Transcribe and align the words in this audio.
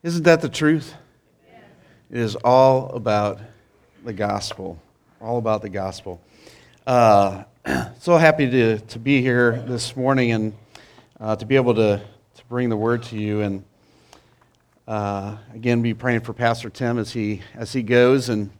Isn't 0.00 0.22
that 0.22 0.40
the 0.40 0.48
truth? 0.48 0.94
It 2.08 2.18
is 2.18 2.36
all 2.36 2.90
about 2.90 3.40
the 4.04 4.12
gospel. 4.12 4.80
All 5.20 5.38
about 5.38 5.60
the 5.60 5.68
gospel. 5.68 6.20
Uh, 6.86 7.42
so 7.98 8.16
happy 8.16 8.48
to, 8.48 8.78
to 8.78 8.98
be 9.00 9.20
here 9.20 9.60
this 9.66 9.96
morning 9.96 10.30
and 10.30 10.52
uh, 11.18 11.34
to 11.34 11.44
be 11.44 11.56
able 11.56 11.74
to, 11.74 12.00
to 12.36 12.44
bring 12.48 12.68
the 12.68 12.76
word 12.76 13.02
to 13.04 13.16
you. 13.16 13.40
And 13.40 13.64
uh, 14.86 15.36
again, 15.52 15.82
be 15.82 15.94
praying 15.94 16.20
for 16.20 16.32
Pastor 16.32 16.70
Tim 16.70 16.96
as 16.96 17.12
he, 17.12 17.42
as 17.56 17.72
he 17.72 17.82
goes. 17.82 18.28
And, 18.28 18.50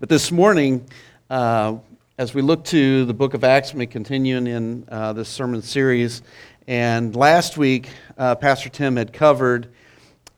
but 0.00 0.08
this 0.08 0.32
morning, 0.32 0.88
uh, 1.28 1.76
as 2.16 2.32
we 2.32 2.40
look 2.40 2.64
to 2.64 3.04
the 3.04 3.14
book 3.14 3.34
of 3.34 3.44
Acts, 3.44 3.74
we 3.74 3.86
continuing 3.86 4.46
in 4.46 4.88
uh, 4.88 5.12
this 5.12 5.28
sermon 5.28 5.60
series. 5.60 6.22
And 6.66 7.14
last 7.14 7.58
week, 7.58 7.90
uh, 8.16 8.34
Pastor 8.36 8.70
Tim 8.70 8.96
had 8.96 9.12
covered 9.12 9.68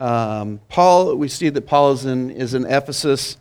um, 0.01 0.61
Paul, 0.69 1.15
we 1.17 1.29
see 1.29 1.49
that 1.49 1.63
Paul 1.63 1.93
is 1.93 2.05
in, 2.05 2.31
is 2.31 2.55
in 2.55 2.67
Ephesus, 2.67 3.37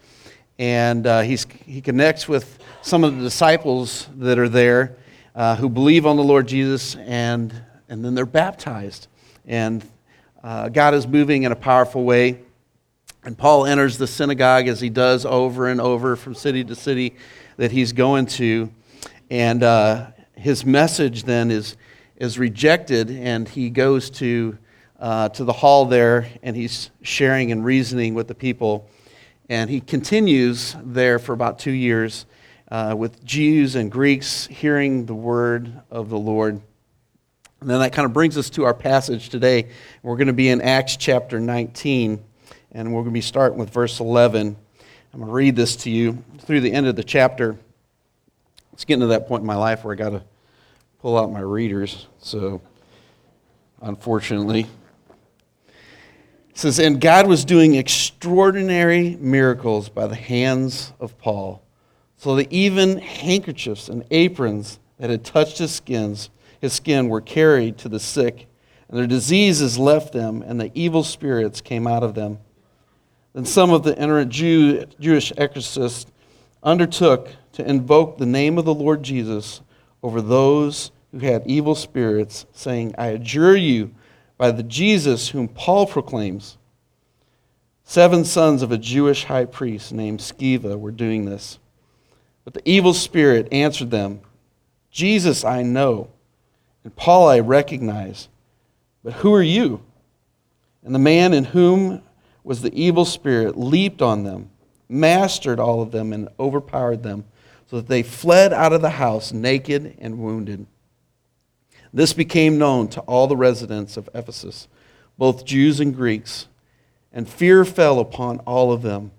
and 0.60 1.08
uh, 1.08 1.22
he's, 1.22 1.46
he 1.66 1.82
connects 1.82 2.28
with 2.28 2.60
some 2.82 3.04
of 3.04 3.18
the 3.18 3.24
disciples 3.24 4.08
that 4.18 4.38
are 4.38 4.50
there 4.50 4.96
uh, 5.36 5.56
who 5.56 5.68
believe 5.68 6.06
on 6.06 6.16
the 6.16 6.24
Lord 6.24 6.48
Jesus, 6.48 6.96
and, 6.96 7.54
and 7.90 8.06
then 8.06 8.14
they're 8.14 8.26
baptized. 8.26 9.08
And 9.46 9.84
uh, 10.44 10.70
God 10.70 10.94
is 10.94 11.08
moving 11.08 11.44
in 11.44 11.52
a 11.52 11.56
powerful 11.56 12.04
way. 12.04 12.40
And 13.24 13.38
Paul 13.38 13.66
enters 13.66 13.98
the 13.98 14.08
synagogue 14.08 14.68
as 14.68 14.82
he 14.82 14.90
does 14.90 15.26
over 15.26 15.70
and 15.70 15.80
over 15.80 16.16
from 16.16 16.36
city 16.36 16.64
to 16.66 16.76
city 16.76 17.16
that 17.58 17.72
he's 17.72 17.94
going 17.94 18.26
to. 18.28 18.70
And 19.30 19.64
uh, 19.64 20.08
his 20.36 20.66
message 20.66 21.24
then 21.24 21.50
is, 21.50 21.78
is 22.18 22.38
rejected, 22.38 23.10
and 23.10 23.48
he 23.48 23.70
goes 23.70 24.10
to 24.12 24.58
uh, 25.00 25.30
to 25.30 25.44
the 25.44 25.54
hall 25.54 25.86
there, 25.86 26.28
and 26.42 26.56
he's 26.56 26.90
sharing 27.02 27.52
and 27.52 27.66
reasoning 27.66 28.14
with 28.14 28.28
the 28.28 28.36
people. 28.36 28.90
And 29.50 29.70
he 29.70 29.82
continues 29.82 30.76
there 30.82 31.20
for 31.20 31.34
about 31.34 31.60
two 31.60 31.72
years 31.72 32.26
uh, 32.72 32.96
with 32.98 33.24
Jews 33.24 33.76
and 33.76 33.92
Greeks 33.92 34.48
hearing 34.48 35.06
the 35.06 35.14
word 35.14 35.72
of 35.92 36.10
the 36.10 36.18
Lord. 36.18 36.62
And 37.62 37.70
then 37.70 37.80
that 37.80 37.94
kind 37.94 38.06
of 38.06 38.14
brings 38.14 38.38
us 38.38 38.50
to 38.52 38.66
our 38.66 38.74
passage 38.74 39.30
today. 39.30 39.70
We're 40.02 40.18
going 40.18 40.28
to 40.28 40.34
be 40.34 40.50
in 40.50 40.62
Acts 40.62 40.98
chapter 40.98 41.40
19, 41.40 42.24
and 42.72 42.94
we're 42.94 43.02
going 43.02 43.12
to 43.12 43.12
be 43.12 43.22
starting 43.22 43.58
with 43.58 43.70
verse 43.70 44.00
11. 44.00 44.56
I'm 45.14 45.20
going 45.20 45.30
to 45.30 45.34
read 45.34 45.56
this 45.56 45.76
to 45.78 45.92
you 45.92 46.24
through 46.40 46.62
the 46.62 46.74
end 46.74 46.88
of 46.88 46.96
the 46.96 47.04
chapter. 47.04 47.58
It's 48.74 48.86
getting 48.86 49.02
to 49.02 49.08
that 49.08 49.28
point 49.28 49.42
in 49.42 49.48
my 49.48 49.56
life 49.56 49.84
where 49.84 49.94
I 49.94 49.98
got 49.98 50.10
to 50.10 50.24
pull 51.00 51.18
out 51.18 51.32
my 51.32 51.42
readers. 51.42 52.08
So, 52.20 52.62
unfortunately, 53.82 54.68
it 56.54 56.60
says, 56.60 56.78
And 56.78 57.02
God 57.02 57.26
was 57.26 57.46
doing 57.46 57.74
extraordinary 57.74 59.18
miracles 59.20 59.90
by 59.90 60.06
the 60.06 60.16
hands 60.16 60.94
of 61.00 61.18
Paul, 61.18 61.64
so 62.16 62.36
that 62.36 62.54
even 62.54 63.00
handkerchiefs 63.00 63.90
and 63.90 64.06
aprons 64.12 64.80
that 65.00 65.10
had 65.10 65.26
touched 65.26 65.58
his 65.58 65.72
skins, 65.72 66.30
his 66.62 66.74
skin 66.74 67.10
were 67.10 67.22
carried 67.22 67.80
to 67.80 67.90
the 67.90 68.00
sick, 68.00 68.46
and 68.88 69.00
their 69.00 69.08
diseases 69.08 69.80
left 69.80 70.14
them, 70.14 70.44
and 70.44 70.62
the 70.62 70.70
evil 70.76 71.04
spirits 71.04 71.60
came 71.60 71.88
out 71.88 72.04
of 72.04 72.14
them. 72.14 72.38
Then 73.34 73.46
some 73.46 73.72
of 73.72 73.82
the 73.82 73.94
itinerant 73.94 74.32
Jew, 74.32 74.86
Jewish 75.00 75.34
exorcists 75.36 76.12
undertook 76.62 77.30
to 77.54 77.68
invoke 77.68 78.20
the 78.20 78.28
name 78.28 78.60
of 78.60 78.66
the 78.66 78.76
Lord 78.76 79.02
Jesus 79.02 79.62
over 80.04 80.22
those 80.22 80.92
who 81.12 81.18
had 81.18 81.48
evil 81.48 81.74
spirits, 81.74 82.46
saying, 82.52 82.94
I 82.96 83.08
adjure 83.08 83.56
you 83.56 83.96
by 84.38 84.52
the 84.52 84.64
Jesus 84.64 85.30
whom 85.30 85.48
Paul 85.48 85.86
proclaims. 85.88 86.58
Seven 87.84 88.26
sons 88.26 88.62
of 88.62 88.72
a 88.72 88.78
Jewish 88.78 89.26
high 89.26 89.46
priest 89.46 89.92
named 89.92 90.20
Sceva 90.20 90.80
were 90.80 90.92
doing 90.92 91.26
this. 91.26 91.60
But 92.44 92.54
the 92.54 92.70
evil 92.70 92.94
spirit 92.94 93.48
answered 93.52 93.92
them 93.92 94.22
Jesus 94.92 95.44
I 95.44 95.64
know, 95.64 96.10
and 96.84 96.96
Paul 96.96 97.28
I 97.28 97.40
recognize, 97.40 98.30
but 99.04 99.14
who 99.14 99.34
are 99.34 99.44
you? 99.44 99.82
And 100.84 100.94
the 100.94 101.00
man 101.00 101.34
in 101.34 101.46
whom 101.46 102.02
was 102.44 102.62
the 102.62 102.74
evil 102.74 103.06
spirit 103.06 103.58
leaped 103.58 104.02
on 104.02 104.24
them, 104.24 104.50
mastered 104.90 105.60
all 105.60 105.82
of 105.82 105.92
them, 105.92 106.14
and 106.14 106.30
overpowered 106.40 107.04
them, 107.04 107.26
so 107.68 107.78
that 107.78 107.88
they 107.88 108.04
fled 108.04 108.54
out 108.54 108.74
of 108.74 108.82
the 108.82 108.92
house 108.92 109.32
naked 109.32 109.96
and 110.00 110.20
wounded. 110.20 110.66
This 111.94 112.14
became 112.14 112.58
known 112.58 112.88
to 112.90 113.02
all 113.02 113.28
the 113.28 113.38
residents 113.38 113.98
of 113.98 114.10
Ephesus, 114.16 114.68
both 115.18 115.46
Jews 115.46 115.80
and 115.80 115.96
Greeks, 115.96 116.48
and 117.12 117.30
fear 117.30 117.64
fell 117.64 118.00
upon 118.00 118.40
all 118.40 118.72
of 118.72 118.82
them. 118.82 119.12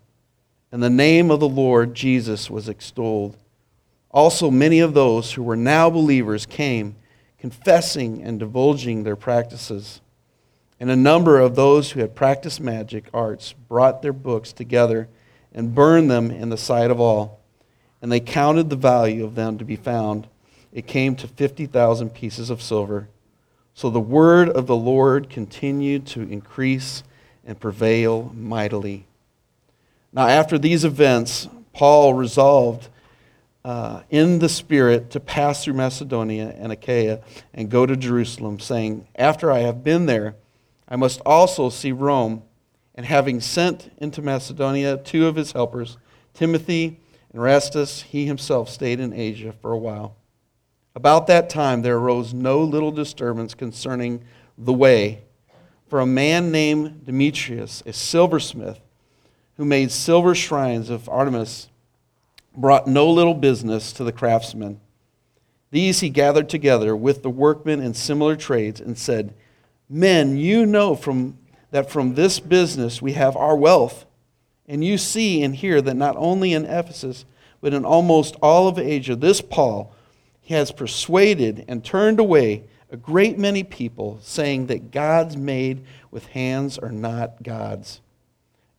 And 0.72 0.82
the 0.82 0.90
name 0.90 1.30
of 1.30 1.38
the 1.38 1.48
Lord 1.48 1.94
Jesus 1.94 2.50
was 2.50 2.68
extolled. 2.68 3.36
Also, 4.10 4.50
many 4.50 4.80
of 4.80 4.92
those 4.92 5.32
who 5.32 5.42
were 5.42 5.56
now 5.56 5.88
believers 5.88 6.46
came, 6.46 6.96
confessing 7.38 8.20
and 8.22 8.40
divulging 8.40 9.04
their 9.04 9.14
practices. 9.14 10.00
And 10.80 10.90
a 10.90 10.96
number 10.96 11.38
of 11.38 11.54
those 11.54 11.92
who 11.92 12.00
had 12.00 12.16
practiced 12.16 12.60
magic 12.60 13.04
arts 13.14 13.52
brought 13.52 14.02
their 14.02 14.12
books 14.12 14.52
together 14.52 15.08
and 15.52 15.74
burned 15.74 16.10
them 16.10 16.32
in 16.32 16.48
the 16.48 16.56
sight 16.56 16.90
of 16.90 16.98
all. 16.98 17.40
And 18.02 18.10
they 18.10 18.18
counted 18.18 18.68
the 18.68 18.76
value 18.76 19.24
of 19.24 19.36
them 19.36 19.58
to 19.58 19.64
be 19.64 19.76
found 19.76 20.26
it 20.74 20.88
came 20.88 21.14
to 21.16 21.28
50,000 21.28 22.10
pieces 22.10 22.50
of 22.50 22.60
silver. 22.60 23.08
So 23.74 23.88
the 23.88 24.00
word 24.00 24.48
of 24.48 24.66
the 24.66 24.76
Lord 24.76 25.30
continued 25.30 26.06
to 26.08 26.22
increase 26.22 27.04
and 27.46 27.58
prevail 27.58 28.32
mightily. 28.34 29.06
Now, 30.12 30.26
after 30.26 30.58
these 30.58 30.84
events, 30.84 31.48
Paul 31.72 32.14
resolved 32.14 32.88
uh, 33.64 34.02
in 34.10 34.40
the 34.40 34.48
Spirit 34.48 35.10
to 35.10 35.20
pass 35.20 35.64
through 35.64 35.74
Macedonia 35.74 36.54
and 36.58 36.72
Achaia 36.72 37.20
and 37.52 37.70
go 37.70 37.86
to 37.86 37.96
Jerusalem, 37.96 38.60
saying, 38.60 39.06
After 39.16 39.50
I 39.50 39.60
have 39.60 39.82
been 39.82 40.06
there, 40.06 40.34
I 40.88 40.96
must 40.96 41.20
also 41.24 41.70
see 41.70 41.92
Rome. 41.92 42.42
And 42.96 43.06
having 43.06 43.40
sent 43.40 43.90
into 43.98 44.22
Macedonia 44.22 44.96
two 44.98 45.26
of 45.26 45.34
his 45.34 45.52
helpers, 45.52 45.98
Timothy 46.32 47.00
and 47.32 47.40
Erastus, 47.40 48.02
he 48.02 48.26
himself 48.26 48.68
stayed 48.68 49.00
in 49.00 49.12
Asia 49.12 49.52
for 49.60 49.72
a 49.72 49.78
while. 49.78 50.14
About 50.94 51.26
that 51.26 51.50
time, 51.50 51.82
there 51.82 51.96
arose 51.96 52.32
no 52.32 52.62
little 52.62 52.92
disturbance 52.92 53.54
concerning 53.54 54.22
the 54.56 54.72
way. 54.72 55.22
For 55.88 56.00
a 56.00 56.06
man 56.06 56.52
named 56.52 57.04
Demetrius, 57.04 57.82
a 57.84 57.92
silversmith, 57.92 58.80
who 59.56 59.64
made 59.64 59.90
silver 59.90 60.34
shrines 60.34 60.90
of 60.90 61.08
Artemis, 61.08 61.68
brought 62.56 62.86
no 62.86 63.10
little 63.10 63.34
business 63.34 63.92
to 63.92 64.04
the 64.04 64.12
craftsmen. 64.12 64.80
These 65.70 66.00
he 66.00 66.08
gathered 66.08 66.48
together 66.48 66.94
with 66.94 67.22
the 67.22 67.30
workmen 67.30 67.80
in 67.80 67.94
similar 67.94 68.36
trades 68.36 68.80
and 68.80 68.96
said, 68.96 69.34
Men, 69.88 70.36
you 70.36 70.64
know 70.66 70.94
from, 70.94 71.36
that 71.72 71.90
from 71.90 72.14
this 72.14 72.38
business 72.38 73.02
we 73.02 73.12
have 73.12 73.36
our 73.36 73.56
wealth. 73.56 74.06
And 74.68 74.84
you 74.84 74.96
see 74.96 75.42
and 75.42 75.54
hear 75.54 75.82
that 75.82 75.94
not 75.94 76.16
only 76.16 76.52
in 76.52 76.64
Ephesus, 76.64 77.24
but 77.60 77.74
in 77.74 77.84
almost 77.84 78.36
all 78.40 78.68
of 78.68 78.78
Asia, 78.78 79.16
this 79.16 79.40
Paul, 79.40 79.92
he 80.44 80.52
has 80.52 80.70
persuaded 80.70 81.64
and 81.68 81.82
turned 81.82 82.20
away 82.20 82.64
a 82.90 82.98
great 82.98 83.38
many 83.38 83.64
people, 83.64 84.18
saying 84.20 84.66
that 84.66 84.90
gods 84.90 85.38
made 85.38 85.82
with 86.10 86.26
hands 86.26 86.78
are 86.78 86.92
not 86.92 87.42
gods. 87.42 88.02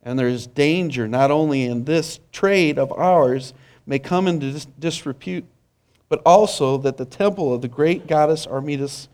And 0.04 0.16
there 0.16 0.28
is 0.28 0.46
danger 0.46 1.08
not 1.08 1.32
only 1.32 1.64
in 1.64 1.84
this 1.84 2.20
trade 2.30 2.78
of 2.78 2.92
ours 2.92 3.52
may 3.84 3.98
come 3.98 4.28
into 4.28 4.64
disrepute, 4.78 5.44
but 6.08 6.22
also 6.24 6.78
that 6.78 6.98
the 6.98 7.04
temple 7.04 7.52
of 7.52 7.62
the 7.62 7.68
great 7.68 8.06
goddess 8.06 8.46
Artemis 8.46 9.08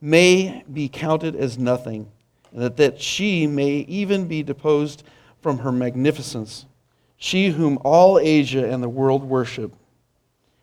may 0.00 0.62
be 0.72 0.88
counted 0.88 1.34
as 1.34 1.58
nothing, 1.58 2.06
and 2.52 2.62
that, 2.62 2.76
that 2.76 3.02
she 3.02 3.48
may 3.48 3.78
even 3.88 4.28
be 4.28 4.44
deposed 4.44 5.02
from 5.42 5.58
her 5.58 5.72
magnificence, 5.72 6.66
she 7.16 7.48
whom 7.48 7.80
all 7.84 8.16
Asia 8.20 8.64
and 8.70 8.80
the 8.80 8.88
world 8.88 9.24
worship. 9.24 9.74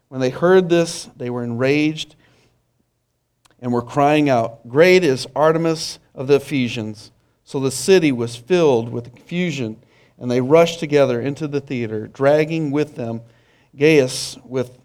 When 0.09 0.21
they 0.21 0.29
heard 0.29 0.69
this, 0.69 1.09
they 1.17 1.29
were 1.29 1.43
enraged 1.43 2.15
and 3.59 3.73
were 3.73 3.81
crying 3.81 4.29
out, 4.29 4.67
Great 4.67 5.03
is 5.03 5.27
Artemis 5.35 5.99
of 6.13 6.27
the 6.27 6.35
Ephesians. 6.35 7.11
So 7.43 7.59
the 7.59 7.71
city 7.71 8.11
was 8.11 8.35
filled 8.35 8.89
with 8.89 9.13
confusion, 9.13 9.77
and 10.17 10.29
they 10.29 10.41
rushed 10.41 10.79
together 10.79 11.21
into 11.21 11.47
the 11.47 11.61
theater, 11.61 12.07
dragging 12.07 12.71
with 12.71 12.95
them 12.95 13.21
Gaius 13.75 14.37
with 14.43 14.77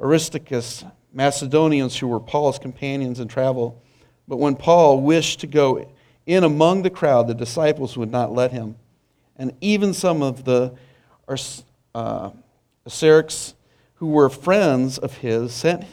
Aristarchus, 0.00 0.84
Macedonians 1.12 1.98
who 1.98 2.08
were 2.08 2.20
Paul's 2.20 2.58
companions 2.58 3.20
in 3.20 3.28
travel. 3.28 3.82
But 4.28 4.38
when 4.38 4.54
Paul 4.54 5.00
wished 5.00 5.40
to 5.40 5.46
go 5.46 5.88
in 6.26 6.44
among 6.44 6.82
the 6.82 6.90
crowd, 6.90 7.26
the 7.26 7.34
disciples 7.34 7.96
would 7.96 8.10
not 8.10 8.32
let 8.32 8.52
him. 8.52 8.76
And 9.36 9.54
even 9.60 9.94
some 9.94 10.22
of 10.22 10.44
the 10.44 10.74
uh, 11.94 12.30
who 14.00 14.06
were 14.06 14.30
friends 14.30 14.96
of 14.96 15.18
his, 15.18 15.52
sent 15.52 15.84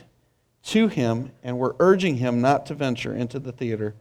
to 0.63 0.87
him 0.87 1.29
and 1.43 1.59
were 1.59 1.75
urging 1.77 2.15
him 2.15 2.39
not 2.39 2.65
to 2.65 2.73
venture 2.73 3.13
into 3.13 3.37
the 3.37 3.51
theater. 3.51 3.93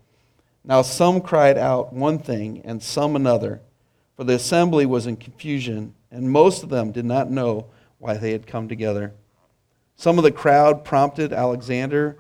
Now 0.65 0.83
some 0.83 1.21
cried 1.21 1.59
out 1.59 1.93
one 1.93 2.21
thing, 2.21 2.63
and 2.65 2.81
some 2.81 3.17
another, 3.17 3.61
for 4.17 4.23
the 4.23 4.35
assembly 4.35 4.87
was 4.87 5.09
in 5.09 5.17
confusion, 5.17 5.93
and 6.13 6.31
most 6.31 6.63
of 6.63 6.69
them 6.69 6.93
did 6.93 7.05
not 7.05 7.33
know 7.33 7.67
why 7.99 8.17
they 8.17 8.31
had 8.31 8.47
come 8.47 8.69
together. 8.69 9.13
Some 9.97 10.19
of 10.19 10.25
the 10.25 10.31
crowd 10.31 10.85
prompted 10.85 11.33
Alexander, 11.33 12.17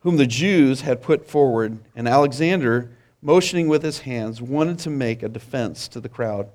whom 0.00 0.18
the 0.18 0.26
Jews 0.26 0.82
had 0.82 1.00
put 1.00 1.26
forward, 1.26 1.78
and 1.96 2.06
Alexander, 2.06 2.90
motioning 3.22 3.68
with 3.68 3.82
his 3.82 4.00
hands, 4.00 4.42
wanted 4.42 4.78
to 4.80 4.90
make 4.90 5.22
a 5.22 5.30
defense 5.30 5.88
to 5.88 5.98
the 5.98 6.10
crowd. 6.10 6.50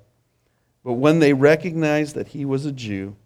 But 0.84 0.92
when 0.92 1.18
they 1.18 1.32
recognized 1.32 2.14
that 2.14 2.28
he 2.28 2.44
was 2.44 2.64
a 2.64 2.70
Jew, 2.70 3.16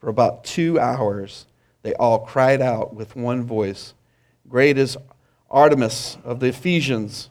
for 0.00 0.08
about 0.08 0.44
two 0.44 0.80
hours 0.80 1.46
they 1.82 1.94
all 1.94 2.18
cried 2.18 2.60
out 2.60 2.94
with 2.94 3.16
one 3.16 3.44
voice, 3.44 3.94
Great 4.48 4.76
is 4.76 4.96
Artemis 5.50 6.18
of 6.24 6.40
the 6.40 6.48
Ephesians. 6.48 7.30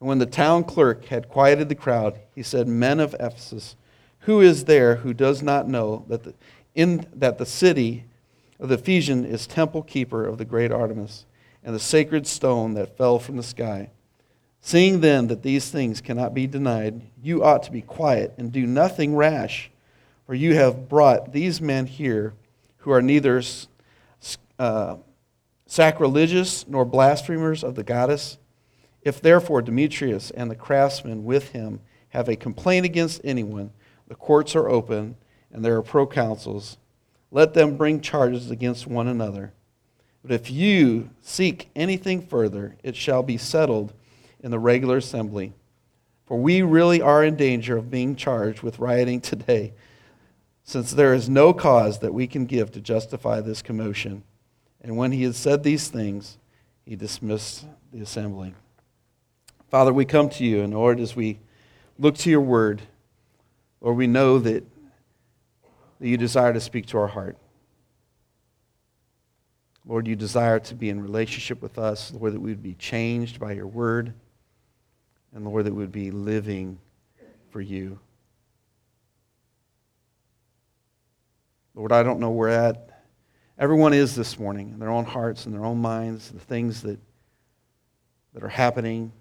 And 0.00 0.08
when 0.08 0.18
the 0.18 0.26
town 0.26 0.64
clerk 0.64 1.06
had 1.06 1.28
quieted 1.28 1.68
the 1.68 1.74
crowd, 1.74 2.18
he 2.34 2.42
said, 2.42 2.66
Men 2.66 3.00
of 3.00 3.14
Ephesus, 3.20 3.76
who 4.20 4.40
is 4.40 4.64
there 4.64 4.96
who 4.96 5.14
does 5.14 5.42
not 5.42 5.68
know 5.68 6.04
that 6.08 6.24
the, 6.24 6.34
in, 6.74 7.06
that 7.14 7.38
the 7.38 7.46
city 7.46 8.04
of 8.58 8.68
the 8.68 8.76
Ephesian 8.76 9.24
is 9.24 9.46
temple 9.46 9.82
keeper 9.82 10.26
of 10.26 10.38
the 10.38 10.44
great 10.44 10.72
Artemis 10.72 11.24
and 11.62 11.74
the 11.74 11.80
sacred 11.80 12.26
stone 12.26 12.74
that 12.74 12.96
fell 12.96 13.18
from 13.18 13.36
the 13.36 13.42
sky? 13.42 13.90
Seeing 14.60 15.00
then 15.00 15.28
that 15.28 15.42
these 15.42 15.70
things 15.70 16.00
cannot 16.00 16.34
be 16.34 16.46
denied, 16.46 17.02
you 17.22 17.44
ought 17.44 17.62
to 17.62 17.72
be 17.72 17.82
quiet 17.82 18.34
and 18.36 18.50
do 18.50 18.66
nothing 18.66 19.14
rash, 19.14 19.70
for 20.28 20.34
you 20.34 20.54
have 20.54 20.90
brought 20.90 21.32
these 21.32 21.58
men 21.58 21.86
here 21.86 22.34
who 22.76 22.90
are 22.90 23.00
neither 23.00 23.42
uh, 24.58 24.96
sacrilegious 25.64 26.68
nor 26.68 26.84
blasphemers 26.84 27.64
of 27.64 27.76
the 27.76 27.82
goddess. 27.82 28.36
If 29.00 29.22
therefore 29.22 29.62
Demetrius 29.62 30.30
and 30.30 30.50
the 30.50 30.54
craftsmen 30.54 31.24
with 31.24 31.52
him 31.52 31.80
have 32.10 32.28
a 32.28 32.36
complaint 32.36 32.84
against 32.84 33.22
anyone, 33.24 33.70
the 34.06 34.16
courts 34.16 34.54
are 34.54 34.68
open 34.68 35.16
and 35.50 35.64
there 35.64 35.76
are 35.76 35.82
proconsuls. 35.82 36.76
Let 37.30 37.54
them 37.54 37.78
bring 37.78 38.02
charges 38.02 38.50
against 38.50 38.86
one 38.86 39.08
another. 39.08 39.54
But 40.22 40.32
if 40.32 40.50
you 40.50 41.08
seek 41.22 41.70
anything 41.74 42.20
further, 42.20 42.76
it 42.82 42.96
shall 42.96 43.22
be 43.22 43.38
settled 43.38 43.94
in 44.40 44.50
the 44.50 44.58
regular 44.58 44.98
assembly. 44.98 45.54
For 46.26 46.38
we 46.38 46.60
really 46.60 47.00
are 47.00 47.24
in 47.24 47.36
danger 47.36 47.78
of 47.78 47.90
being 47.90 48.14
charged 48.14 48.60
with 48.60 48.78
rioting 48.78 49.20
today, 49.22 49.72
since 50.68 50.90
there 50.90 51.14
is 51.14 51.30
no 51.30 51.54
cause 51.54 52.00
that 52.00 52.12
we 52.12 52.26
can 52.26 52.44
give 52.44 52.70
to 52.70 52.78
justify 52.78 53.40
this 53.40 53.62
commotion. 53.62 54.22
And 54.82 54.98
when 54.98 55.12
he 55.12 55.22
had 55.22 55.34
said 55.34 55.62
these 55.62 55.88
things, 55.88 56.36
he 56.84 56.94
dismissed 56.94 57.64
the 57.90 58.02
assembly. 58.02 58.52
Father, 59.70 59.94
we 59.94 60.04
come 60.04 60.28
to 60.28 60.44
you, 60.44 60.60
and 60.60 60.74
Lord, 60.74 61.00
as 61.00 61.16
we 61.16 61.38
look 61.98 62.18
to 62.18 62.28
your 62.28 62.42
word, 62.42 62.82
Lord, 63.80 63.96
we 63.96 64.06
know 64.06 64.38
that, 64.40 64.62
that 66.00 66.06
you 66.06 66.18
desire 66.18 66.52
to 66.52 66.60
speak 66.60 66.84
to 66.88 66.98
our 66.98 67.08
heart. 67.08 67.38
Lord, 69.86 70.06
you 70.06 70.16
desire 70.16 70.60
to 70.60 70.74
be 70.74 70.90
in 70.90 71.00
relationship 71.00 71.62
with 71.62 71.78
us. 71.78 72.12
Lord, 72.12 72.34
that 72.34 72.40
we 72.40 72.50
would 72.50 72.62
be 72.62 72.74
changed 72.74 73.40
by 73.40 73.52
your 73.52 73.66
word. 73.66 74.12
And 75.34 75.46
Lord, 75.46 75.64
that 75.64 75.72
we 75.72 75.78
would 75.78 75.92
be 75.92 76.10
living 76.10 76.78
for 77.48 77.62
you. 77.62 77.98
Lord, 81.78 81.92
I 81.92 82.02
don't 82.02 82.18
know 82.18 82.30
where 82.30 82.48
at 82.48 82.90
everyone 83.56 83.92
is 83.92 84.16
this 84.16 84.36
morning 84.36 84.70
in 84.70 84.80
their 84.80 84.90
own 84.90 85.04
hearts 85.04 85.46
and 85.46 85.54
their 85.54 85.64
own 85.64 85.78
minds, 85.78 86.28
the 86.28 86.40
things 86.40 86.82
that, 86.82 86.98
that 88.34 88.42
are 88.42 88.48
happening 88.48 89.12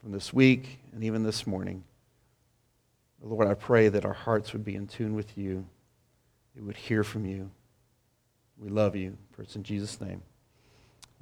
from 0.00 0.12
this 0.12 0.32
week 0.32 0.78
and 0.92 1.02
even 1.02 1.24
this 1.24 1.48
morning. 1.48 1.82
Lord, 3.20 3.48
I 3.48 3.54
pray 3.54 3.88
that 3.88 4.04
our 4.04 4.12
hearts 4.12 4.52
would 4.52 4.64
be 4.64 4.76
in 4.76 4.86
tune 4.86 5.16
with 5.16 5.36
you, 5.36 5.66
we 6.54 6.62
would 6.62 6.76
hear 6.76 7.02
from 7.02 7.26
you. 7.26 7.50
We 8.56 8.68
love 8.68 8.94
you. 8.94 9.18
For 9.32 9.42
it's 9.42 9.56
in 9.56 9.64
Jesus' 9.64 10.00
name. 10.00 10.22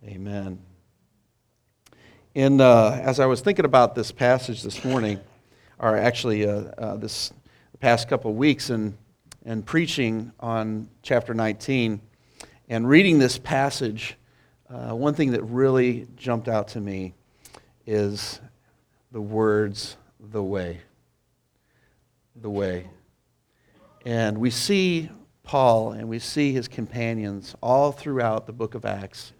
Amen. 0.04 0.58
And 2.34 2.60
uh, 2.60 2.90
as 3.02 3.20
I 3.20 3.24
was 3.24 3.40
thinking 3.40 3.64
about 3.64 3.94
this 3.94 4.12
passage 4.12 4.62
this 4.62 4.84
morning, 4.84 5.18
or 5.78 5.96
actually 5.96 6.46
uh, 6.46 6.64
uh, 6.76 6.96
this 6.96 7.32
past 7.80 8.06
couple 8.06 8.30
of 8.30 8.36
weeks, 8.36 8.68
and, 8.68 8.98
and 9.44 9.64
preaching 9.64 10.32
on 10.40 10.88
chapter 11.02 11.34
19, 11.34 12.00
and 12.68 12.88
reading 12.88 13.18
this 13.18 13.38
passage, 13.38 14.16
uh, 14.68 14.94
one 14.94 15.14
thing 15.14 15.32
that 15.32 15.42
really 15.42 16.06
jumped 16.16 16.48
out 16.48 16.68
to 16.68 16.80
me 16.80 17.14
is 17.86 18.40
the 19.10 19.20
words, 19.20 19.96
the 20.18 20.42
way. 20.42 20.80
The 22.36 22.50
way. 22.50 22.88
And 24.06 24.38
we 24.38 24.50
see 24.50 25.10
Paul 25.42 25.92
and 25.92 26.08
we 26.08 26.18
see 26.18 26.52
his 26.52 26.68
companions 26.68 27.54
all 27.60 27.92
throughout 27.92 28.46
the 28.46 28.52
book 28.52 28.74
of 28.74 28.84
Acts. 28.84 29.32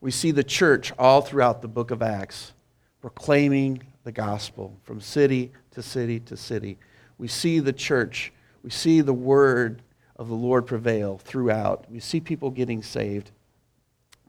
We 0.00 0.10
see 0.10 0.30
the 0.30 0.44
church 0.44 0.92
all 0.98 1.20
throughout 1.20 1.62
the 1.62 1.68
book 1.68 1.90
of 1.90 2.02
Acts 2.02 2.52
proclaiming 3.00 3.82
the 4.04 4.12
gospel 4.12 4.78
from 4.82 5.00
city 5.00 5.52
to 5.72 5.82
city 5.82 6.20
to 6.20 6.36
city. 6.36 6.78
We 7.18 7.28
see 7.28 7.60
the 7.60 7.72
church, 7.72 8.32
we 8.62 8.70
see 8.70 9.00
the 9.00 9.12
word 9.12 9.82
of 10.16 10.28
the 10.28 10.34
Lord 10.34 10.66
prevail 10.66 11.18
throughout. 11.18 11.90
We 11.90 12.00
see 12.00 12.20
people 12.20 12.50
getting 12.50 12.82
saved, 12.82 13.30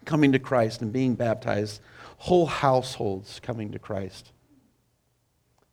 coming 0.05 0.31
to 0.31 0.39
Christ 0.39 0.81
and 0.81 0.91
being 0.91 1.15
baptized, 1.15 1.81
whole 2.17 2.45
households 2.45 3.39
coming 3.39 3.71
to 3.71 3.79
Christ. 3.79 4.31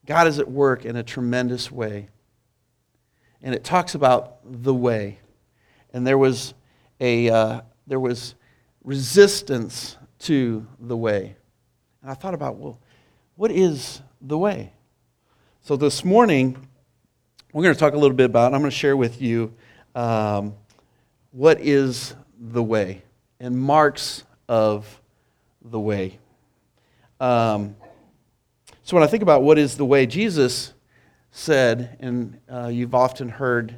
God 0.06 0.26
is 0.26 0.38
at 0.38 0.50
work 0.50 0.84
in 0.84 0.96
a 0.96 1.02
tremendous 1.02 1.70
way. 1.70 2.08
And 3.42 3.54
it 3.54 3.64
talks 3.64 3.94
about 3.94 4.38
the 4.44 4.74
way. 4.74 5.20
And 5.92 6.06
there 6.06 6.18
was 6.18 6.54
a 7.00 7.30
uh, 7.30 7.60
there 7.86 8.00
was 8.00 8.34
resistance 8.84 9.96
to 10.20 10.66
the 10.78 10.96
way. 10.96 11.36
And 12.02 12.10
I 12.10 12.14
thought 12.14 12.34
about, 12.34 12.56
well, 12.56 12.78
what 13.36 13.50
is 13.50 14.02
the 14.20 14.36
way? 14.36 14.72
So 15.62 15.76
this 15.76 16.04
morning, 16.04 16.68
we're 17.52 17.64
going 17.64 17.75
to 17.75 17.81
talk 17.81 17.94
a 17.94 17.99
little 17.99 18.17
bit 18.17 18.26
about, 18.26 18.55
I'm 18.55 18.61
going 18.61 18.70
to 18.70 18.76
share 18.76 18.97
with 18.97 19.20
you 19.20 19.52
um, 19.97 20.55
what 21.32 21.61
is 21.61 22.14
the 22.38 22.62
way 22.62 23.02
and 23.41 23.58
marks 23.58 24.23
of 24.49 25.00
the 25.61 25.81
way. 25.81 26.19
Um, 27.19 27.75
so 28.85 28.97
when 28.97 29.02
I 29.02 29.08
think 29.08 29.25
about 29.25 29.43
what 29.43 29.58
is 29.58 29.76
the 29.76 29.85
way, 29.85 30.07
Jesus 30.07 30.73
said, 31.33 31.97
and 32.00 32.38
uh, 32.49 32.69
you've 32.69 32.95
often 32.95 33.28
heard 33.28 33.75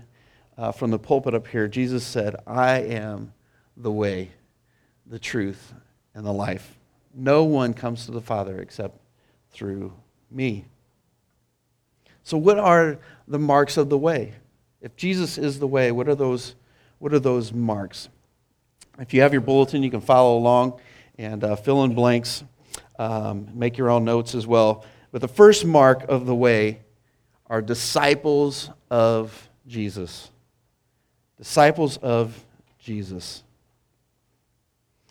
uh, 0.58 0.72
from 0.72 0.90
the 0.90 0.98
pulpit 0.98 1.34
up 1.34 1.46
here, 1.46 1.66
Jesus 1.66 2.04
said, 2.04 2.36
I 2.46 2.80
am 2.80 3.32
the 3.76 3.90
way, 3.90 4.32
the 5.06 5.18
truth, 5.18 5.72
and 6.14 6.26
the 6.26 6.32
life. 6.32 6.78
No 7.14 7.44
one 7.44 7.72
comes 7.72 8.04
to 8.04 8.12
the 8.12 8.20
Father 8.20 8.60
except 8.60 8.98
through 9.50 9.92
me. 10.30 10.66
So, 12.24 12.38
what 12.38 12.58
are 12.58 12.98
the 13.32 13.38
marks 13.38 13.78
of 13.78 13.88
the 13.88 13.96
way? 13.96 14.34
If 14.82 14.94
Jesus 14.94 15.38
is 15.38 15.58
the 15.58 15.66
way, 15.66 15.90
what 15.90 16.06
are 16.06 16.14
those, 16.14 16.54
what 16.98 17.14
are 17.14 17.18
those 17.18 17.52
marks? 17.52 18.10
If 18.98 19.14
you 19.14 19.22
have 19.22 19.32
your 19.32 19.40
bulletin, 19.40 19.82
you 19.82 19.90
can 19.90 20.02
follow 20.02 20.36
along 20.36 20.78
and 21.16 21.42
uh, 21.42 21.56
fill 21.56 21.82
in 21.84 21.94
blanks, 21.94 22.44
um, 22.98 23.48
make 23.54 23.78
your 23.78 23.88
own 23.88 24.04
notes 24.04 24.34
as 24.34 24.46
well. 24.46 24.84
But 25.12 25.22
the 25.22 25.28
first 25.28 25.64
mark 25.64 26.04
of 26.08 26.26
the 26.26 26.34
way 26.34 26.80
are 27.46 27.62
disciples 27.62 28.68
of 28.90 29.48
Jesus. 29.66 30.30
Disciples 31.38 31.96
of 31.96 32.44
Jesus. 32.78 33.42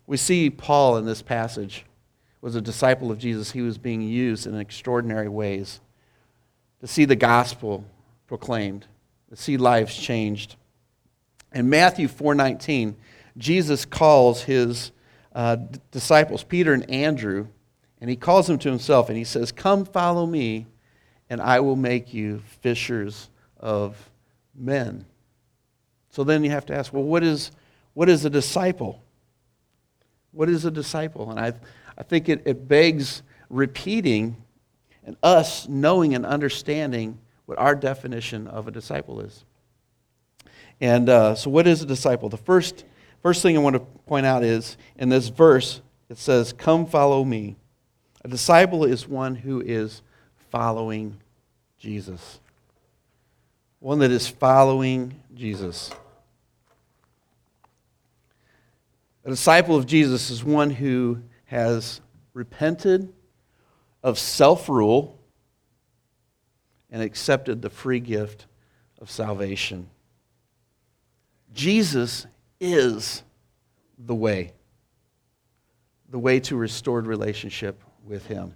We 0.06 0.18
see 0.18 0.52
Paul 0.52 0.98
in 0.98 1.06
this 1.06 1.24
passage 1.24 1.86
was 2.40 2.56
a 2.56 2.62
disciple 2.62 3.12
of 3.12 3.18
Jesus. 3.18 3.52
He 3.52 3.62
was 3.62 3.80
being 3.80 4.04
used 4.04 4.46
in 4.46 4.56
extraordinary 4.56 5.30
ways 5.30 5.80
to 6.82 6.88
see 6.88 7.06
the 7.06 7.16
gospel 7.16 7.84
proclaimed 8.32 8.86
to 9.30 9.36
see 9.36 9.58
lives 9.58 9.94
changed. 9.94 10.56
In 11.54 11.70
Matthew 11.70 12.08
4:19, 12.08 12.96
Jesus 13.38 13.84
calls 13.84 14.44
his 14.44 14.94
uh, 15.36 15.58
disciples, 15.92 16.42
Peter 16.42 16.72
and 16.72 16.90
Andrew, 16.90 17.48
and 18.00 18.10
he 18.10 18.16
calls 18.16 18.48
them 18.48 18.58
to 18.60 18.70
himself 18.70 19.10
and 19.10 19.18
he 19.18 19.26
says, 19.26 19.52
"Come 19.52 19.84
follow 19.84 20.26
me, 20.26 20.66
and 21.30 21.42
I 21.42 21.60
will 21.60 21.76
make 21.76 22.14
you 22.14 22.42
fishers 22.62 23.30
of 23.60 24.10
men." 24.56 25.04
So 26.12 26.24
then 26.24 26.46
you 26.46 26.52
have 26.52 26.66
to 26.68 26.74
ask, 26.74 26.94
well, 26.94 27.04
what 27.04 27.26
is 27.26 27.52
what 27.96 28.08
is 28.08 28.24
a 28.24 28.30
disciple? 28.30 29.04
What 30.32 30.48
is 30.48 30.64
a 30.64 30.72
disciple? 30.72 31.32
And 31.32 31.38
I 31.38 31.52
I 31.98 32.04
think 32.04 32.30
it, 32.30 32.44
it 32.46 32.66
begs 32.66 33.24
repeating 33.50 34.38
and 35.04 35.18
us 35.22 35.68
knowing 35.68 36.16
and 36.16 36.26
understanding 36.26 37.20
what 37.52 37.60
our 37.60 37.76
definition 37.76 38.48
of 38.48 38.70
a 38.70 38.72
disciple 38.72 39.20
is. 39.20 39.44
And 40.80 41.10
uh, 41.10 41.36
so, 41.36 41.50
what 41.50 41.68
is 41.68 41.82
a 41.82 41.86
disciple? 41.86 42.30
The 42.30 42.38
first, 42.38 42.86
first 43.22 43.42
thing 43.42 43.58
I 43.58 43.60
want 43.60 43.74
to 43.74 43.82
point 43.82 44.26
out 44.26 44.42
is 44.42 44.78
in 44.98 45.10
this 45.10 45.28
verse, 45.28 45.82
it 46.08 46.18
says, 46.18 46.54
Come 46.54 46.86
follow 46.86 47.26
me. 47.26 47.58
A 48.24 48.30
disciple 48.30 48.86
is 48.86 49.06
one 49.06 49.36
who 49.36 49.60
is 49.60 50.02
following 50.50 51.18
Jesus. 51.78 52.40
One 53.80 54.00
that 54.00 54.12
is 54.12 54.30
following 54.30 55.14
Jesus. 55.36 55.92
A 59.26 59.30
disciple 59.32 59.76
of 59.76 59.86
Jesus 59.86 60.30
is 60.30 60.42
one 60.42 60.70
who 60.70 61.22
has 61.48 62.00
repented 62.34 63.12
of 64.02 64.18
self 64.18 64.70
rule 64.70 65.18
and 66.92 67.02
accepted 67.02 67.62
the 67.62 67.70
free 67.70 68.00
gift 68.00 68.46
of 69.00 69.10
salvation. 69.10 69.90
Jesus 71.54 72.28
is 72.60 73.24
the 73.98 74.16
way, 74.16 74.54
the 76.10 76.20
way 76.20 76.40
to 76.42 76.56
restored 76.56 77.08
relationship 77.08 77.82
with 78.06 78.28
Him. 78.28 78.56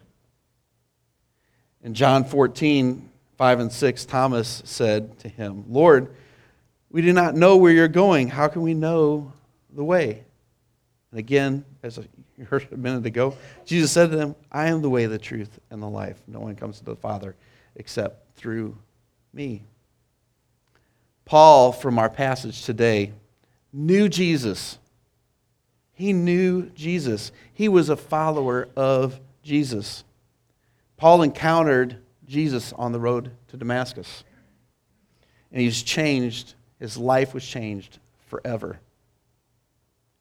In 1.83 1.93
John 1.93 2.25
14, 2.25 3.09
5 3.37 3.59
and 3.59 3.71
6, 3.71 4.05
Thomas 4.05 4.63
said 4.65 5.19
to 5.19 5.29
him, 5.29 5.65
Lord, 5.69 6.15
we 6.89 7.01
do 7.01 7.13
not 7.13 7.35
know 7.35 7.57
where 7.57 7.71
you're 7.71 7.87
going. 7.87 8.29
How 8.29 8.47
can 8.47 8.61
we 8.61 8.73
know 8.73 9.33
the 9.73 9.83
way? 9.83 10.23
And 11.11 11.19
again, 11.19 11.63
as 11.83 11.99
you 12.37 12.45
heard 12.49 12.67
a 12.71 12.77
minute 12.77 13.05
ago, 13.05 13.35
Jesus 13.65 13.91
said 13.91 14.11
to 14.11 14.17
them, 14.17 14.35
I 14.51 14.67
am 14.67 14.81
the 14.81 14.89
way, 14.89 15.05
the 15.05 15.19
truth, 15.19 15.59
and 15.69 15.81
the 15.81 15.87
life. 15.87 16.21
No 16.27 16.39
one 16.39 16.55
comes 16.55 16.79
to 16.79 16.85
the 16.85 16.95
Father 16.95 17.35
except 17.75 18.24
through 18.35 18.77
me. 19.33 19.63
Paul, 21.25 21.71
from 21.71 21.97
our 21.97 22.09
passage 22.09 22.63
today, 22.63 23.11
knew 23.73 24.07
Jesus. 24.07 24.77
He 25.93 26.13
knew 26.13 26.69
Jesus. 26.69 27.31
He 27.53 27.67
was 27.67 27.89
a 27.89 27.95
follower 27.95 28.67
of 28.75 29.19
Jesus. 29.43 30.03
Paul 30.97 31.23
encountered 31.23 31.97
Jesus 32.27 32.73
on 32.73 32.91
the 32.91 32.99
road 32.99 33.31
to 33.47 33.57
Damascus. 33.57 34.23
And 35.51 35.61
he's 35.61 35.81
changed, 35.81 36.53
his 36.79 36.97
life 36.97 37.33
was 37.33 37.45
changed 37.45 37.99
forever 38.27 38.79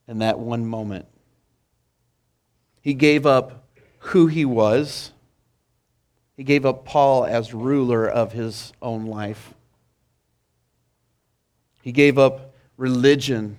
in 0.06 0.18
that 0.18 0.38
one 0.38 0.66
moment. 0.66 1.06
He 2.80 2.94
gave 2.94 3.26
up 3.26 3.66
who 3.98 4.26
he 4.26 4.44
was, 4.44 5.10
he 6.36 6.44
gave 6.44 6.66
up 6.66 6.84
Paul 6.84 7.24
as 7.24 7.54
ruler 7.54 8.08
of 8.08 8.32
his 8.32 8.72
own 8.82 9.06
life. 9.06 9.54
He 11.82 11.92
gave 11.92 12.18
up 12.18 12.54
religion 12.76 13.58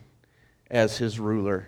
as 0.69 0.97
his 0.97 1.19
ruler 1.19 1.67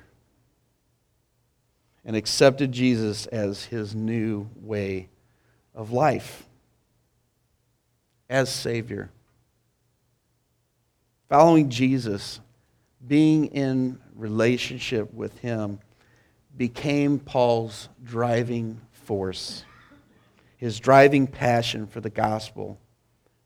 and 2.04 2.16
accepted 2.16 2.72
Jesus 2.72 3.26
as 3.28 3.66
his 3.66 3.94
new 3.94 4.50
way 4.56 5.10
of 5.76 5.92
life 5.92 6.44
as 8.30 8.52
Savior. 8.52 9.10
Following 11.30 11.70
Jesus, 11.70 12.40
being 13.06 13.48
in 13.48 14.00
relationship 14.16 15.14
with 15.14 15.38
Him, 15.40 15.80
became 16.56 17.20
Paul's 17.20 17.90
driving 18.04 18.82
force, 18.92 19.64
his 20.58 20.80
driving 20.80 21.28
passion 21.28 21.88
for 21.88 22.02
the 22.02 22.10
gospel 22.10 22.80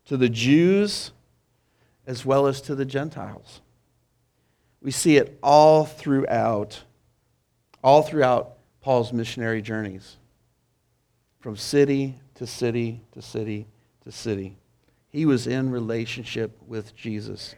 to 0.06 0.18
the 0.18 0.30
Jews 0.30 1.12
as 2.08 2.26
well 2.26 2.48
as 2.48 2.62
to 2.62 2.76
the 2.76 2.86
Gentiles. 2.86 3.62
We 4.82 4.92
see 4.92 5.18
it 5.18 5.38
all 5.44 5.86
throughout, 5.86 6.84
all 7.84 8.02
throughout 8.02 8.58
Paul's 8.82 9.14
missionary 9.14 9.62
journeys, 9.62 10.18
from 11.40 11.56
city 11.56 12.20
to 12.36 12.48
city 12.48 13.02
to 13.12 13.22
city 13.22 13.68
to 14.04 14.12
city. 14.12 14.58
He 15.10 15.26
was 15.26 15.46
in 15.46 15.70
relationship 15.70 16.58
with 16.66 16.96
Jesus. 16.96 17.54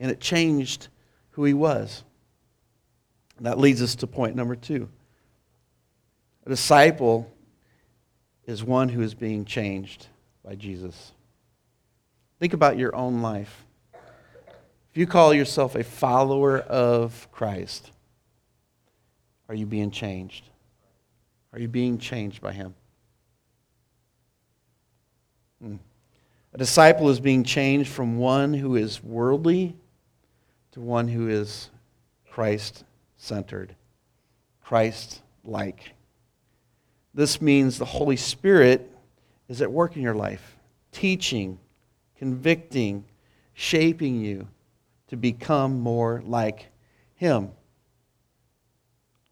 And 0.00 0.10
it 0.10 0.20
changed 0.20 0.88
who 1.30 1.44
he 1.44 1.54
was. 1.54 2.02
And 3.36 3.46
that 3.46 3.58
leads 3.58 3.80
us 3.80 3.94
to 3.96 4.06
point 4.06 4.36
number 4.36 4.56
two. 4.56 4.88
A 6.44 6.50
disciple 6.50 7.32
is 8.46 8.64
one 8.64 8.88
who 8.88 9.02
is 9.02 9.14
being 9.14 9.44
changed 9.44 10.06
by 10.44 10.54
Jesus. 10.54 11.12
Think 12.40 12.52
about 12.52 12.76
your 12.76 12.94
own 12.94 13.22
life. 13.22 13.64
If 13.94 14.96
you 14.96 15.06
call 15.06 15.32
yourself 15.32 15.74
a 15.74 15.84
follower 15.84 16.58
of 16.58 17.28
Christ, 17.32 17.90
are 19.48 19.54
you 19.54 19.66
being 19.66 19.90
changed? 19.90 20.44
Are 21.52 21.58
you 21.58 21.68
being 21.68 21.98
changed 21.98 22.40
by 22.40 22.52
him? 22.52 22.74
Hmm. 25.62 25.76
A 26.52 26.58
disciple 26.58 27.08
is 27.08 27.20
being 27.20 27.44
changed 27.44 27.90
from 27.90 28.18
one 28.18 28.52
who 28.52 28.76
is 28.76 29.02
worldly 29.02 29.74
to 30.72 30.80
one 30.80 31.08
who 31.08 31.28
is 31.28 31.70
Christ 32.30 32.84
centered, 33.16 33.74
Christ 34.62 35.22
like. 35.44 35.92
This 37.14 37.40
means 37.40 37.78
the 37.78 37.84
Holy 37.84 38.16
Spirit 38.16 38.90
is 39.48 39.60
at 39.60 39.70
work 39.70 39.96
in 39.96 40.02
your 40.02 40.14
life, 40.14 40.56
teaching, 40.92 41.58
convicting, 42.16 43.04
shaping 43.54 44.20
you 44.20 44.48
to 45.08 45.16
become 45.16 45.80
more 45.80 46.22
like 46.24 46.70
Him. 47.14 47.50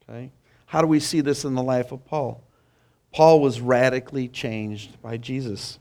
Okay? 0.02 0.30
How 0.66 0.80
do 0.80 0.86
we 0.86 1.00
see 1.00 1.20
this 1.20 1.44
in 1.44 1.54
the 1.54 1.62
life 1.62 1.90
of 1.90 2.04
Paul? 2.04 2.44
Paul 3.12 3.40
was 3.40 3.60
radically 3.60 4.28
changed 4.28 5.00
by 5.02 5.16
Jesus. 5.16 5.78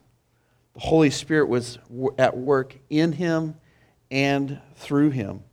The 0.74 0.80
Holy 0.80 1.10
Spirit 1.10 1.48
was 1.48 1.78
at 2.18 2.38
work 2.38 2.78
in 2.90 3.12
him 3.12 3.56
and 4.10 4.60
through 4.76 5.12
him. 5.12 5.44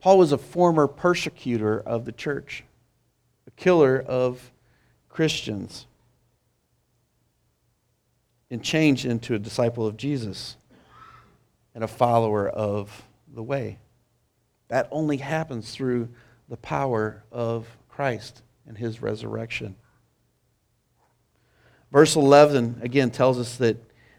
Paul 0.00 0.18
was 0.18 0.32
a 0.32 0.38
former 0.38 0.86
persecutor 0.86 1.78
of 1.78 2.04
the 2.04 2.12
church, 2.12 2.64
a 3.46 3.50
killer 3.52 4.00
of 4.00 4.50
Christians, 5.18 5.84
and 8.52 8.62
changed 8.62 9.04
into 9.04 9.34
a 9.34 9.38
disciple 9.40 9.84
of 9.84 9.96
Jesus 9.96 10.54
and 11.74 11.82
a 11.82 11.88
follower 11.88 12.48
of 12.48 13.02
the 13.34 13.42
way. 13.42 13.78
That 14.68 14.86
only 14.92 15.16
happens 15.16 15.72
through 15.72 16.08
the 16.48 16.56
power 16.56 17.24
of 17.32 17.66
Christ 17.88 18.42
and 18.64 18.78
his 18.78 19.02
resurrection. 19.02 19.74
Verse 21.90 22.14
11 22.14 22.78
again 22.82 23.10
tells 23.10 23.40
us 23.40 23.56
that, 23.56 23.76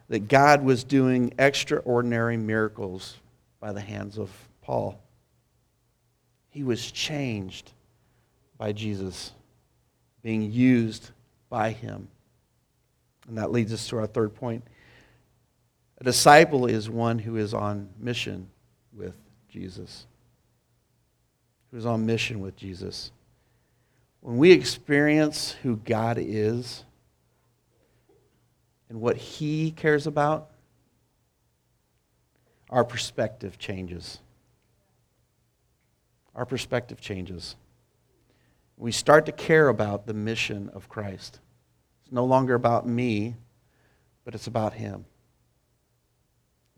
that 0.09 0.27
God 0.27 0.65
was 0.65 0.83
doing 0.83 1.33
extraordinary 1.39 2.35
miracles 2.35 3.15
by 3.61 3.71
the 3.71 3.79
hands 3.79 4.17
of 4.17 4.29
Paul. 4.61 5.01
He 6.49 6.65
was 6.65 6.91
changed 6.91 7.71
by 8.57 8.73
Jesus, 8.73 9.31
being 10.21 10.51
used 10.51 11.11
by 11.49 11.71
him. 11.71 12.07
And 13.27 13.37
that 13.37 13.51
leads 13.51 13.73
us 13.73 13.87
to 13.89 13.97
our 13.97 14.07
third 14.07 14.35
point. 14.35 14.63
A 15.99 16.03
disciple 16.03 16.65
is 16.65 16.89
one 16.89 17.19
who 17.19 17.35
is 17.35 17.53
on 17.53 17.89
mission 17.99 18.49
with 18.93 19.15
Jesus. 19.49 20.05
Who 21.71 21.77
is 21.77 21.85
on 21.85 22.05
mission 22.05 22.39
with 22.39 22.55
Jesus. 22.55 23.11
When 24.21 24.37
we 24.37 24.51
experience 24.51 25.51
who 25.63 25.77
God 25.77 26.17
is, 26.19 26.83
and 28.89 28.99
what 28.99 29.17
He 29.17 29.71
cares 29.71 30.07
about, 30.07 30.49
our 32.69 32.83
perspective 32.83 33.57
changes. 33.57 34.19
Our 36.35 36.45
perspective 36.45 36.99
changes. 36.99 37.55
We 38.79 38.93
start 38.93 39.25
to 39.25 39.33
care 39.33 39.67
about 39.67 40.07
the 40.07 40.13
mission 40.13 40.69
of 40.73 40.87
Christ. 40.87 41.39
It's 42.01 42.13
no 42.13 42.23
longer 42.23 42.55
about 42.55 42.87
me, 42.87 43.35
but 44.23 44.33
it's 44.33 44.47
about 44.47 44.73
Him 44.73 45.05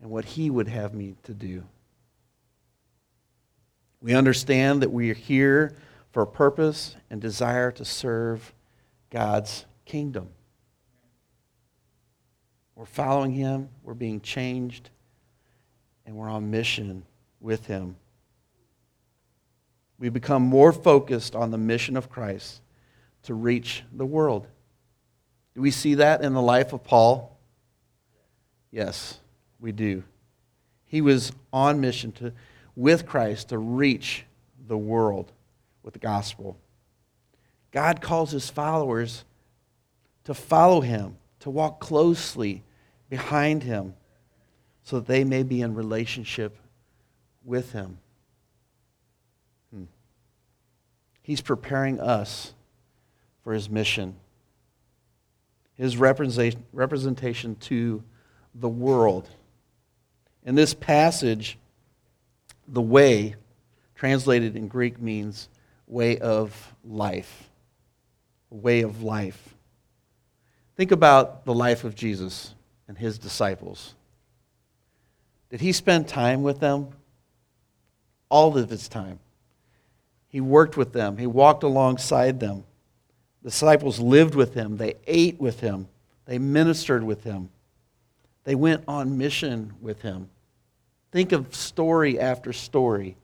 and 0.00 0.10
what 0.10 0.24
He 0.24 0.50
would 0.50 0.66
have 0.66 0.92
me 0.94 1.14
to 1.22 1.32
do. 1.32 1.62
We 4.02 4.14
understand 4.14 4.82
that 4.82 4.90
we 4.90 5.10
are 5.10 5.14
here 5.14 5.76
for 6.10 6.22
a 6.24 6.26
purpose 6.26 6.96
and 7.08 7.20
desire 7.20 7.70
to 7.70 7.84
serve 7.84 8.52
God's 9.10 9.64
kingdom. 9.84 10.28
We're 12.74 12.86
following 12.86 13.30
him, 13.30 13.68
we're 13.84 13.94
being 13.94 14.20
changed, 14.20 14.90
and 16.04 16.16
we're 16.16 16.28
on 16.28 16.50
mission 16.50 17.04
with 17.40 17.66
him. 17.66 17.94
We 20.02 20.08
become 20.08 20.42
more 20.42 20.72
focused 20.72 21.36
on 21.36 21.52
the 21.52 21.58
mission 21.58 21.96
of 21.96 22.10
Christ 22.10 22.60
to 23.22 23.34
reach 23.34 23.84
the 23.92 24.04
world. 24.04 24.48
Do 25.54 25.60
we 25.60 25.70
see 25.70 25.94
that 25.94 26.22
in 26.22 26.34
the 26.34 26.42
life 26.42 26.72
of 26.72 26.82
Paul? 26.82 27.38
Yes, 28.72 29.20
we 29.60 29.70
do. 29.70 30.02
He 30.86 31.00
was 31.02 31.30
on 31.52 31.80
mission 31.80 32.10
to, 32.14 32.32
with 32.74 33.06
Christ 33.06 33.50
to 33.50 33.58
reach 33.58 34.24
the 34.66 34.76
world 34.76 35.30
with 35.84 35.92
the 35.94 36.00
gospel. 36.00 36.56
God 37.70 38.00
calls 38.00 38.32
his 38.32 38.50
followers 38.50 39.24
to 40.24 40.34
follow 40.34 40.80
him, 40.80 41.16
to 41.38 41.48
walk 41.48 41.78
closely 41.78 42.64
behind 43.08 43.62
him, 43.62 43.94
so 44.82 44.96
that 44.96 45.06
they 45.06 45.22
may 45.22 45.44
be 45.44 45.60
in 45.60 45.76
relationship 45.76 46.58
with 47.44 47.70
him. 47.70 47.98
Hmm. 49.72 49.84
He's 51.22 51.40
preparing 51.40 52.00
us 52.00 52.52
for 53.44 53.52
his 53.52 53.70
mission, 53.70 54.16
his 55.74 55.96
representation 55.96 57.56
to 57.56 58.02
the 58.54 58.68
world. 58.68 59.28
In 60.44 60.54
this 60.56 60.74
passage, 60.74 61.58
the 62.66 62.82
way, 62.82 63.36
translated 63.94 64.56
in 64.56 64.68
Greek, 64.68 65.00
means 65.00 65.48
way 65.86 66.18
of 66.18 66.74
life. 66.84 67.48
Way 68.50 68.82
of 68.82 69.02
life. 69.02 69.54
Think 70.76 70.90
about 70.90 71.44
the 71.44 71.54
life 71.54 71.84
of 71.84 71.94
Jesus 71.94 72.54
and 72.88 72.98
his 72.98 73.18
disciples. 73.18 73.94
Did 75.50 75.60
he 75.60 75.72
spend 75.72 76.08
time 76.08 76.42
with 76.42 76.60
them? 76.60 76.88
All 78.28 78.56
of 78.56 78.70
his 78.70 78.88
time. 78.88 79.18
He 80.32 80.40
worked 80.40 80.78
with 80.78 80.94
them, 80.94 81.18
he 81.18 81.26
walked 81.26 81.62
alongside 81.62 82.40
them. 82.40 82.64
The 83.42 83.50
disciples 83.50 84.00
lived 84.00 84.34
with 84.34 84.54
him, 84.54 84.78
they 84.78 84.94
ate 85.06 85.38
with 85.38 85.60
him, 85.60 85.88
they 86.24 86.38
ministered 86.38 87.04
with 87.04 87.22
him, 87.22 87.50
they 88.44 88.54
went 88.54 88.82
on 88.88 89.18
mission 89.18 89.74
with 89.82 90.00
him. 90.00 90.30
Think 91.10 91.32
of 91.32 91.54
story 91.54 92.18
after 92.18 92.54
story 92.54 93.18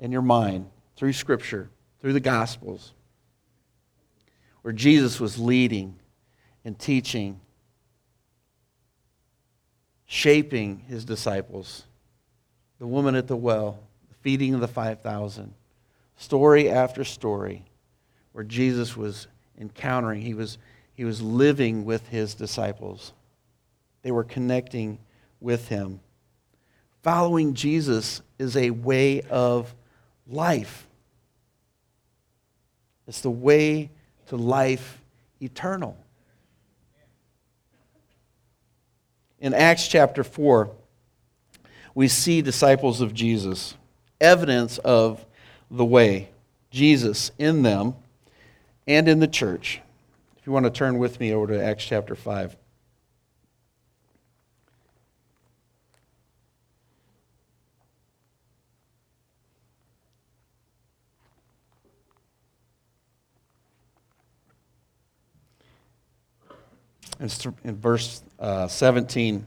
in 0.00 0.10
your 0.10 0.22
mind 0.22 0.68
through 0.96 1.12
Scripture, 1.12 1.70
through 2.00 2.12
the 2.12 2.20
Gospels, 2.20 2.92
where 4.62 4.72
Jesus 4.72 5.20
was 5.20 5.38
leading 5.38 5.94
and 6.64 6.76
teaching, 6.76 7.40
shaping 10.06 10.80
his 10.88 11.04
disciples. 11.04 11.84
The 12.80 12.86
woman 12.88 13.14
at 13.14 13.28
the 13.28 13.36
well, 13.36 13.78
the 14.08 14.16
feeding 14.22 14.54
of 14.54 14.60
the 14.60 14.66
5,000, 14.66 15.54
story 16.16 16.68
after 16.70 17.04
story 17.04 17.64
where 18.32 18.44
Jesus 18.44 18.96
was 18.96 19.28
encountering, 19.58 20.20
he 20.20 20.34
was, 20.34 20.58
he 20.94 21.04
was 21.04 21.22
living 21.22 21.84
with 21.84 22.08
his 22.08 22.34
disciples. 22.34 23.12
They 24.02 24.10
were 24.10 24.24
connecting 24.24 24.98
with 25.40 25.68
him. 25.68 26.00
Following 27.02 27.54
Jesus 27.54 28.20
is 28.38 28.56
a 28.56 28.70
way 28.70 29.22
of 29.22 29.74
life. 30.26 30.86
It's 33.06 33.20
the 33.20 33.30
way 33.30 33.90
to 34.26 34.36
life 34.36 35.00
eternal. 35.40 35.96
In 39.38 39.54
Acts 39.54 39.86
chapter 39.86 40.24
4, 40.24 40.70
we 41.94 42.08
see 42.08 42.42
disciples 42.42 43.00
of 43.00 43.14
Jesus, 43.14 43.74
evidence 44.20 44.78
of 44.78 45.24
the 45.70 45.84
way, 45.84 46.30
Jesus 46.70 47.30
in 47.38 47.62
them 47.62 47.94
and 48.86 49.08
in 49.08 49.20
the 49.20 49.28
church. 49.28 49.80
If 50.38 50.46
you 50.46 50.52
want 50.52 50.64
to 50.64 50.70
turn 50.70 50.98
with 50.98 51.18
me 51.18 51.32
over 51.32 51.48
to 51.48 51.62
Acts 51.62 51.84
chapter 51.84 52.14
5. 52.14 52.56
It's 67.18 67.46
in 67.64 67.76
verse 67.76 68.22
uh, 68.38 68.68
17. 68.68 69.46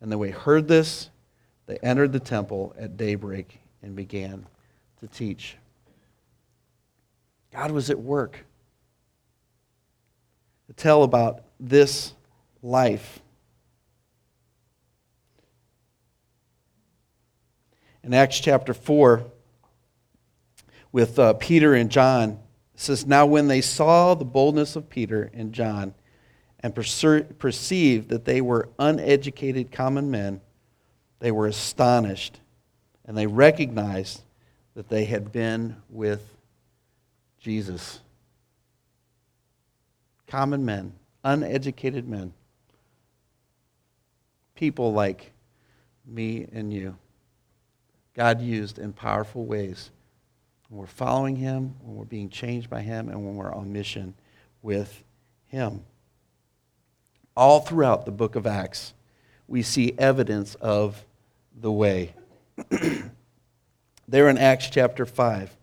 And 0.00 0.10
then 0.10 0.18
we 0.18 0.30
heard 0.30 0.68
this, 0.68 1.10
they 1.66 1.78
entered 1.78 2.12
the 2.12 2.20
temple 2.20 2.74
at 2.78 2.96
daybreak 2.96 3.60
and 3.82 3.96
began 3.96 4.46
to 5.00 5.06
teach. 5.06 5.56
God 7.52 7.70
was 7.70 7.88
at 7.90 7.98
work 7.98 8.44
to 10.66 10.72
tell 10.72 11.02
about 11.02 11.44
this 11.58 12.12
life. 12.62 13.20
in 18.04 18.12
Acts 18.12 18.38
chapter 18.38 18.74
4 18.74 19.24
with 20.92 21.18
uh, 21.18 21.32
Peter 21.34 21.74
and 21.74 21.90
John. 21.90 22.38
It 22.74 22.80
says, 22.80 23.06
Now 23.06 23.24
when 23.26 23.48
they 23.48 23.62
saw 23.62 24.14
the 24.14 24.26
boldness 24.26 24.76
of 24.76 24.90
Peter 24.90 25.30
and 25.32 25.52
John 25.52 25.94
and 26.64 26.74
perceived 26.74 28.08
that 28.08 28.24
they 28.24 28.40
were 28.40 28.70
uneducated 28.78 29.70
common 29.70 30.10
men, 30.10 30.40
they 31.18 31.30
were 31.30 31.46
astonished 31.46 32.40
and 33.04 33.14
they 33.14 33.26
recognized 33.26 34.22
that 34.74 34.88
they 34.88 35.04
had 35.04 35.30
been 35.30 35.76
with 35.90 36.26
Jesus. 37.38 38.00
Common 40.26 40.64
men, 40.64 40.94
uneducated 41.22 42.08
men, 42.08 42.32
people 44.54 44.94
like 44.94 45.32
me 46.06 46.46
and 46.50 46.72
you. 46.72 46.96
God 48.14 48.40
used 48.40 48.78
in 48.78 48.94
powerful 48.94 49.44
ways 49.44 49.90
when 50.70 50.80
we're 50.80 50.86
following 50.86 51.36
Him, 51.36 51.74
when 51.82 51.94
we're 51.94 52.06
being 52.06 52.30
changed 52.30 52.70
by 52.70 52.80
Him, 52.80 53.10
and 53.10 53.22
when 53.22 53.36
we're 53.36 53.52
on 53.52 53.70
mission 53.70 54.14
with 54.62 55.04
Him. 55.48 55.84
All 57.36 57.60
throughout 57.60 58.04
the 58.04 58.12
book 58.12 58.36
of 58.36 58.46
Acts, 58.46 58.94
we 59.48 59.62
see 59.62 59.94
evidence 59.98 60.54
of 60.56 61.04
the 61.60 61.72
way. 61.72 62.14
there 64.08 64.28
in 64.28 64.38
Acts 64.38 64.70
chapter 64.70 65.04
5. 65.04 65.56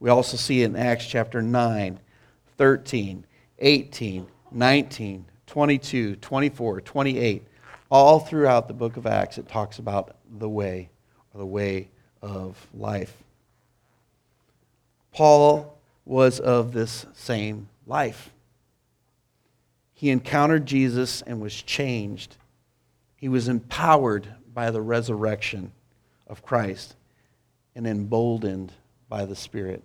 We 0.00 0.10
also 0.10 0.36
see 0.36 0.62
in 0.62 0.74
Acts 0.74 1.06
chapter 1.06 1.42
9, 1.42 2.00
13, 2.56 3.24
18, 3.58 4.26
19, 4.50 5.24
22, 5.46 6.16
24, 6.16 6.80
28. 6.80 7.42
All 7.90 8.18
throughout 8.18 8.68
the 8.68 8.74
book 8.74 8.96
of 8.96 9.06
Acts, 9.06 9.36
it 9.36 9.48
talks 9.48 9.78
about 9.78 10.16
the 10.38 10.48
way 10.48 10.88
or 11.34 11.38
the 11.38 11.46
way 11.46 11.88
of 12.22 12.66
life. 12.72 13.14
Paul 15.12 15.78
was 16.06 16.40
of 16.40 16.72
this 16.72 17.04
same 17.12 17.68
life. 17.86 18.30
He 20.02 20.10
encountered 20.10 20.66
Jesus 20.66 21.22
and 21.22 21.40
was 21.40 21.54
changed. 21.54 22.36
He 23.14 23.28
was 23.28 23.46
empowered 23.46 24.26
by 24.52 24.72
the 24.72 24.82
resurrection 24.82 25.70
of 26.26 26.42
Christ 26.42 26.96
and 27.76 27.86
emboldened 27.86 28.72
by 29.08 29.26
the 29.26 29.36
Spirit. 29.36 29.84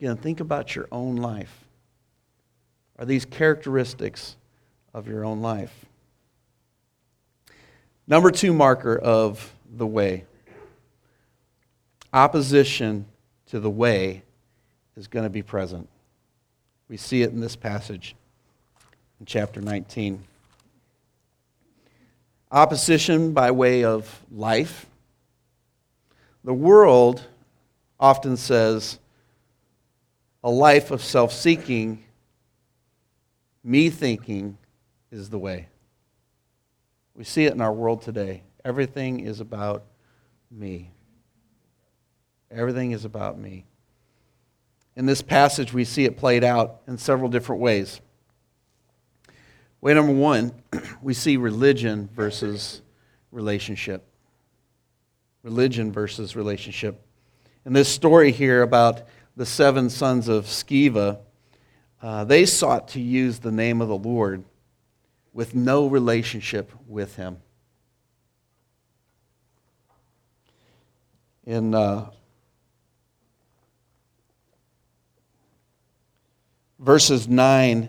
Again, 0.00 0.16
think 0.16 0.40
about 0.40 0.74
your 0.74 0.88
own 0.90 1.18
life. 1.18 1.66
Are 2.98 3.04
these 3.04 3.24
characteristics 3.24 4.34
of 4.92 5.06
your 5.06 5.24
own 5.24 5.40
life? 5.40 5.86
Number 8.08 8.32
two 8.32 8.52
marker 8.52 8.98
of 8.98 9.54
the 9.72 9.86
way. 9.86 10.24
Opposition 12.12 13.06
to 13.50 13.60
the 13.60 13.70
way 13.70 14.24
is 14.96 15.06
going 15.06 15.22
to 15.22 15.30
be 15.30 15.42
present. 15.42 15.88
We 16.88 16.96
see 16.96 17.22
it 17.22 17.30
in 17.30 17.40
this 17.40 17.56
passage 17.56 18.16
in 19.20 19.26
chapter 19.26 19.60
19. 19.60 20.22
Opposition 22.50 23.32
by 23.32 23.50
way 23.50 23.84
of 23.84 24.22
life. 24.30 24.86
The 26.44 26.54
world 26.54 27.22
often 28.00 28.36
says 28.38 28.98
a 30.42 30.50
life 30.50 30.90
of 30.90 31.02
self 31.02 31.32
seeking, 31.32 32.04
me 33.62 33.90
thinking, 33.90 34.56
is 35.10 35.28
the 35.28 35.38
way. 35.38 35.68
We 37.14 37.24
see 37.24 37.44
it 37.44 37.52
in 37.52 37.60
our 37.60 37.72
world 37.72 38.02
today. 38.02 38.42
Everything 38.64 39.20
is 39.20 39.40
about 39.40 39.82
me. 40.50 40.90
Everything 42.50 42.92
is 42.92 43.04
about 43.04 43.38
me. 43.38 43.64
In 44.98 45.06
this 45.06 45.22
passage, 45.22 45.72
we 45.72 45.84
see 45.84 46.06
it 46.06 46.16
played 46.16 46.42
out 46.42 46.80
in 46.88 46.98
several 46.98 47.30
different 47.30 47.62
ways. 47.62 48.00
Way 49.80 49.94
number 49.94 50.12
one, 50.12 50.52
we 51.02 51.14
see 51.14 51.36
religion 51.36 52.08
versus 52.12 52.82
relationship. 53.30 54.04
Religion 55.44 55.92
versus 55.92 56.34
relationship. 56.34 57.00
In 57.64 57.74
this 57.74 57.88
story 57.88 58.32
here 58.32 58.62
about 58.62 59.02
the 59.36 59.46
seven 59.46 59.88
sons 59.88 60.26
of 60.26 60.46
Sceva, 60.46 61.20
uh, 62.02 62.24
they 62.24 62.44
sought 62.44 62.88
to 62.88 63.00
use 63.00 63.38
the 63.38 63.52
name 63.52 63.80
of 63.80 63.86
the 63.86 63.96
Lord 63.96 64.42
with 65.32 65.54
no 65.54 65.86
relationship 65.86 66.72
with 66.88 67.14
him. 67.14 67.36
In 71.46 71.72
uh, 71.72 72.10
verses 76.78 77.28
9 77.28 77.88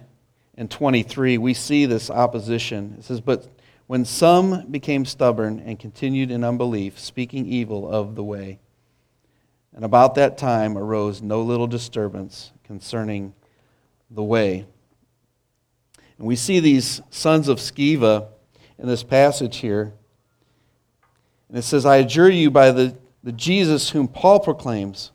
and 0.56 0.72
23, 0.72 1.38
we 1.38 1.54
see 1.54 1.86
this 1.86 2.10
opposition. 2.10 2.96
It 2.98 3.06
says, 3.06 3.22
But 3.22 3.48
when 3.88 4.06
some 4.06 4.68
became 4.70 5.06
stubborn 5.06 5.60
and 5.60 5.80
continued 5.80 6.32
in 6.32 6.44
unbelief, 6.44 7.00
speaking 7.00 7.46
evil 7.46 7.90
of 7.90 8.16
the 8.16 8.24
way, 8.24 8.60
and 9.74 9.86
about 9.86 10.16
that 10.16 10.38
time 10.38 10.78
arose 10.78 11.22
no 11.22 11.42
little 11.42 11.68
disturbance 11.68 12.52
concerning 12.64 13.34
the 14.12 14.24
way. 14.24 14.66
And 16.18 16.28
we 16.28 16.36
see 16.36 16.60
these 16.60 17.02
sons 17.10 17.48
of 17.48 17.60
Sceva 17.60 18.28
in 18.78 18.88
this 18.88 19.04
passage 19.04 19.58
here. 19.58 19.94
And 21.48 21.58
it 21.58 21.62
says, 21.62 21.86
I 21.86 21.98
adjure 21.98 22.30
you 22.30 22.52
by 22.52 22.72
the, 22.72 22.98
the 23.24 23.32
Jesus 23.32 23.92
whom 23.92 24.08
Paul 24.08 24.40
proclaims, 24.40 25.12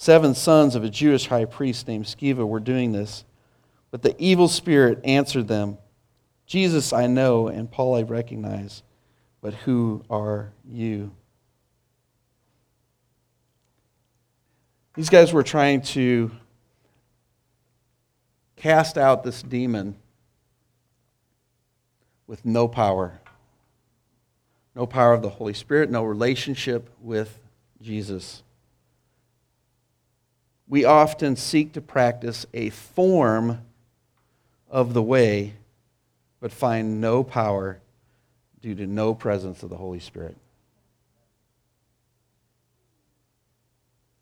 seven 0.00 0.34
sons 0.34 0.74
of 0.74 0.82
a 0.82 0.88
Jewish 0.88 1.26
high 1.26 1.44
priest 1.44 1.86
named 1.86 2.06
Sceva 2.06 2.48
were 2.48 2.58
doing 2.58 2.92
this. 2.92 3.22
But 3.90 4.00
the 4.00 4.16
evil 4.18 4.48
spirit 4.48 4.98
answered 5.04 5.46
them, 5.46 5.76
Jesus 6.46 6.94
I 6.94 7.06
know, 7.06 7.48
and 7.48 7.70
Paul 7.70 7.96
I 7.96 8.02
recognize, 8.02 8.82
but 9.42 9.52
who 9.52 10.02
are 10.08 10.52
you? 10.66 11.10
These 14.94 15.10
guys 15.10 15.34
were 15.34 15.42
trying 15.42 15.82
to 15.82 16.30
cast 18.56 18.96
out 18.96 19.22
this 19.22 19.42
demon 19.42 19.96
with 22.26 22.46
no 22.46 22.66
power. 22.68 23.20
No 24.74 24.86
power 24.86 25.12
of 25.12 25.20
the 25.20 25.28
Holy 25.28 25.52
Spirit, 25.52 25.90
no 25.90 26.04
relationship 26.04 26.88
with 27.02 27.38
Jesus. 27.82 28.42
We 30.70 30.84
often 30.84 31.34
seek 31.34 31.72
to 31.72 31.80
practice 31.80 32.46
a 32.54 32.70
form 32.70 33.60
of 34.70 34.94
the 34.94 35.02
way, 35.02 35.54
but 36.38 36.52
find 36.52 37.00
no 37.00 37.24
power 37.24 37.80
due 38.62 38.76
to 38.76 38.86
no 38.86 39.12
presence 39.12 39.64
of 39.64 39.70
the 39.70 39.76
Holy 39.76 39.98
Spirit. 39.98 40.36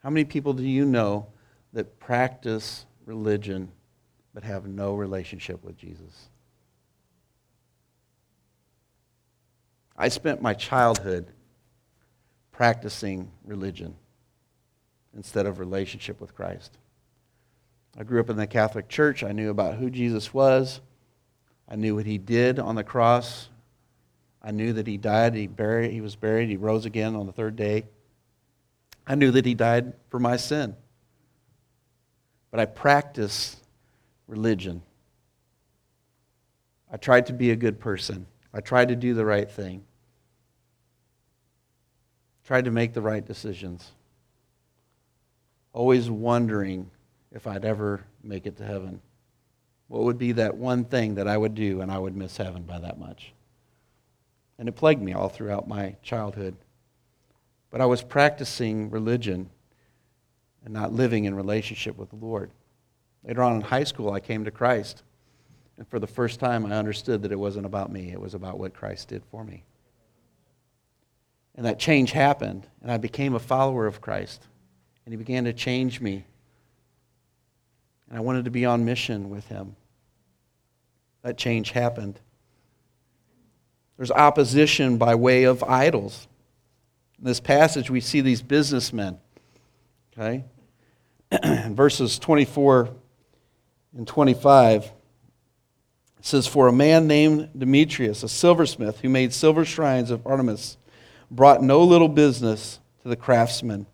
How 0.03 0.09
many 0.09 0.25
people 0.25 0.55
do 0.55 0.63
you 0.63 0.87
know 0.87 1.27
that 1.75 2.01
practice 2.01 2.87
religion 3.05 3.71
but 4.33 4.43
have 4.43 4.67
no 4.67 4.95
relationship 4.95 5.63
with 5.63 5.77
Jesus? 5.77 6.31
I 9.99 10.09
spent 10.09 10.41
my 10.41 10.55
childhood 10.55 11.27
practicing 12.53 13.31
religion 13.45 13.97
instead 15.19 15.47
of 15.47 15.59
relationship 15.59 16.21
with 16.21 16.33
Christ. 16.33 16.79
I 17.99 18.05
grew 18.05 18.21
up 18.21 18.31
in 18.31 18.37
the 18.37 18.47
Catholic 18.47 18.89
Church. 18.89 19.25
I 19.25 19.33
knew 19.33 19.51
about 19.51 19.75
who 19.75 19.91
Jesus 19.91 20.33
was. 20.33 20.81
I 21.69 21.75
knew 21.75 21.97
what 21.97 22.07
he 22.07 22.19
did 22.19 22.61
on 22.61 22.77
the 22.77 22.85
cross. 22.85 23.49
I 24.41 24.53
knew 24.53 24.73
that 24.75 24.87
he 24.87 24.97
died, 24.97 25.35
he 25.35 25.49
buried, 25.49 25.91
he 25.91 26.01
was 26.01 26.15
buried, 26.15 26.49
he 26.49 26.57
rose 26.57 26.87
again 26.87 27.17
on 27.17 27.27
the 27.27 27.33
third 27.33 27.57
day. 27.57 27.87
I 29.09 29.17
knew 29.17 29.33
that 29.33 29.45
he 29.45 29.55
died 29.55 29.95
for 30.09 30.21
my 30.21 30.37
sin. 30.37 30.77
But 32.53 32.61
I 32.61 32.67
practiced 32.67 33.59
religion. 34.29 34.83
I 36.93 36.97
tried 36.97 37.27
to 37.27 37.33
be 37.33 37.51
a 37.51 37.57
good 37.57 37.81
person. 37.81 38.27
I 38.55 38.61
tried 38.61 38.89
to 38.89 38.97
do 38.97 39.15
the 39.15 39.27
right 39.27 39.51
thing. 39.51 39.83
Tried 42.47 42.67
to 42.67 42.71
make 42.71 42.95
the 42.95 43.03
right 43.03 43.27
decisions. 43.27 43.91
Always 45.73 46.11
wondering 46.11 46.91
if 47.33 47.47
I'd 47.47 47.65
ever 47.65 48.05
make 48.23 48.47
it 48.47 48.57
to 48.57 48.65
heaven. 48.65 49.01
What 49.89 50.05
would 50.05 50.19
be 50.19 50.33
that 50.33 50.57
one 50.57 50.85
thing 50.85 51.15
that 51.15 51.29
I 51.29 51.37
would 51.37 51.55
do 51.55 51.81
and 51.81 51.91
I 51.91 51.99
would 51.99 52.17
miss 52.17 52.37
heaven 52.37 52.63
by 52.63 52.79
that 52.79 52.99
much? 52.99 53.33
And 54.59 54.69
it 54.69 54.77
plagued 54.77 55.03
me 55.03 55.13
all 55.13 55.29
throughout 55.29 55.69
my 55.69 55.97
childhood. 56.03 56.57
But 57.71 57.81
I 57.81 57.87
was 57.87 58.03
practicing 58.03 58.91
religion 58.91 59.51
and 60.65 60.75
not 60.75 60.93
living 60.93 61.25
in 61.25 61.35
relationship 61.35 61.97
with 61.97 62.11
the 62.11 62.17
Lord. 62.17 62.51
Later 63.25 63.43
on 63.43 63.57
in 63.57 63.61
high 63.61 63.85
school, 63.85 64.13
I 64.13 64.21
came 64.21 64.45
to 64.45 64.51
Christ. 64.51 65.03
And 65.77 65.87
for 65.87 65.99
the 65.99 66.07
first 66.07 66.41
time, 66.41 66.67
I 66.67 66.77
understood 66.77 67.23
that 67.23 67.33
it 67.33 67.39
wasn't 67.39 67.67
about 67.67 67.93
me, 67.93 68.11
it 68.11 68.21
was 68.21 68.35
about 68.35 68.59
what 68.59 68.75
Christ 68.75 69.09
did 69.09 69.23
for 69.31 69.45
me. 69.45 69.65
And 71.55 71.65
that 71.67 71.79
change 71.79 72.13
happened, 72.13 72.67
and 72.83 72.91
I 72.91 72.99
became 72.99 73.35
a 73.35 73.41
follower 73.41 73.87
of 73.87 74.01
Christ. 74.01 74.47
And 75.09 75.15
He 75.15 75.17
began 75.17 75.45
to 75.45 75.55
change 75.55 76.03
me 76.03 76.27
and 78.09 78.19
I 78.19 78.21
wanted 78.21 78.47
to 78.47 78.51
be 78.51 78.65
on 78.65 78.85
mission 78.85 79.31
with 79.31 79.47
him. 79.49 79.77
That 81.23 81.37
change 81.37 81.73
happened. 81.73 82.19
There's 83.97 84.11
opposition 84.11 84.99
by 84.99 85.15
way 85.15 85.45
of 85.45 85.63
idols. 85.63 86.29
In 87.19 87.25
this 87.25 87.41
passage, 87.41 87.91
we 87.91 88.01
see 88.01 88.21
these 88.21 88.41
businessmen. 88.41 89.19
Okay? 90.17 90.45
Verses 91.71 92.19
24 92.19 92.89
and 93.97 94.07
25, 94.07 94.85
it 94.85 94.93
says, 96.21 96.47
For 96.47 96.69
a 96.69 96.73
man 96.73 97.07
named 97.07 97.51
Demetrius, 97.59 98.23
a 98.23 98.29
silversmith 98.29 99.01
who 99.01 99.09
made 99.09 99.35
silver 99.35 99.65
shrines 99.65 100.11
of 100.11 100.27
Artemis, 100.27 100.79
brought 101.31 101.63
no 101.63 101.83
little 101.83 102.09
business 102.09 102.79
to 103.03 103.09
the 103.09 103.17
craftsmen 103.17 103.87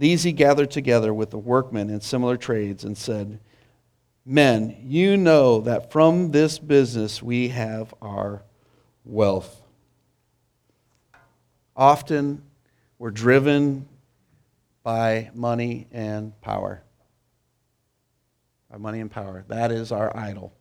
these 0.00 0.22
he 0.22 0.32
gathered 0.32 0.70
together 0.70 1.12
with 1.12 1.28
the 1.28 1.36
workmen 1.36 1.90
in 1.90 2.00
similar 2.00 2.38
trades 2.38 2.84
and 2.84 2.96
said, 2.96 3.38
Men, 4.24 4.74
you 4.82 5.18
know 5.18 5.60
that 5.60 5.92
from 5.92 6.30
this 6.30 6.58
business 6.58 7.22
we 7.22 7.48
have 7.48 7.92
our 8.00 8.42
wealth. 9.04 9.60
Often 11.76 12.42
we're 12.98 13.10
driven 13.10 13.86
by 14.82 15.30
money 15.34 15.86
and 15.92 16.32
power. 16.40 16.82
By 18.70 18.78
money 18.78 19.00
and 19.00 19.10
power. 19.10 19.44
That 19.48 19.70
is 19.70 19.92
our 19.92 20.16
idol. 20.16 20.54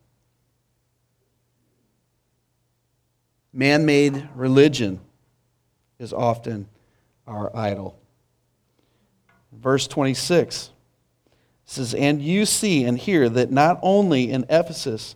Man 3.54 3.86
made 3.86 4.28
religion 4.36 5.00
is 5.98 6.12
often 6.12 6.68
our 7.26 7.56
idol 7.56 8.00
verse 9.62 9.88
26 9.88 10.72
says, 11.66 11.94
And 11.94 12.22
you 12.22 12.46
see 12.46 12.84
and 12.84 12.98
hear 12.98 13.30
that 13.30 13.52
not 13.52 13.80
only 13.82 14.32
in 14.32 14.46
Ephesus, 14.50 15.16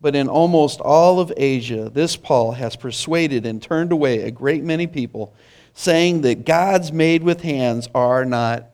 but 0.00 0.14
in 0.14 0.28
almost 0.28 0.80
all 0.80 1.20
of 1.20 1.32
Asia, 1.36 1.90
this 1.92 2.16
Paul 2.16 2.52
has 2.52 2.76
persuaded 2.76 3.46
and 3.46 3.62
turned 3.62 3.92
away 3.92 4.22
a 4.22 4.30
great 4.30 4.62
many 4.62 4.86
people, 4.86 5.34
saying 5.72 6.20
that 6.22 6.44
gods 6.44 6.92
made 6.92 7.22
with 7.22 7.40
hands 7.40 7.88
are 7.94 8.24
not 8.24 8.66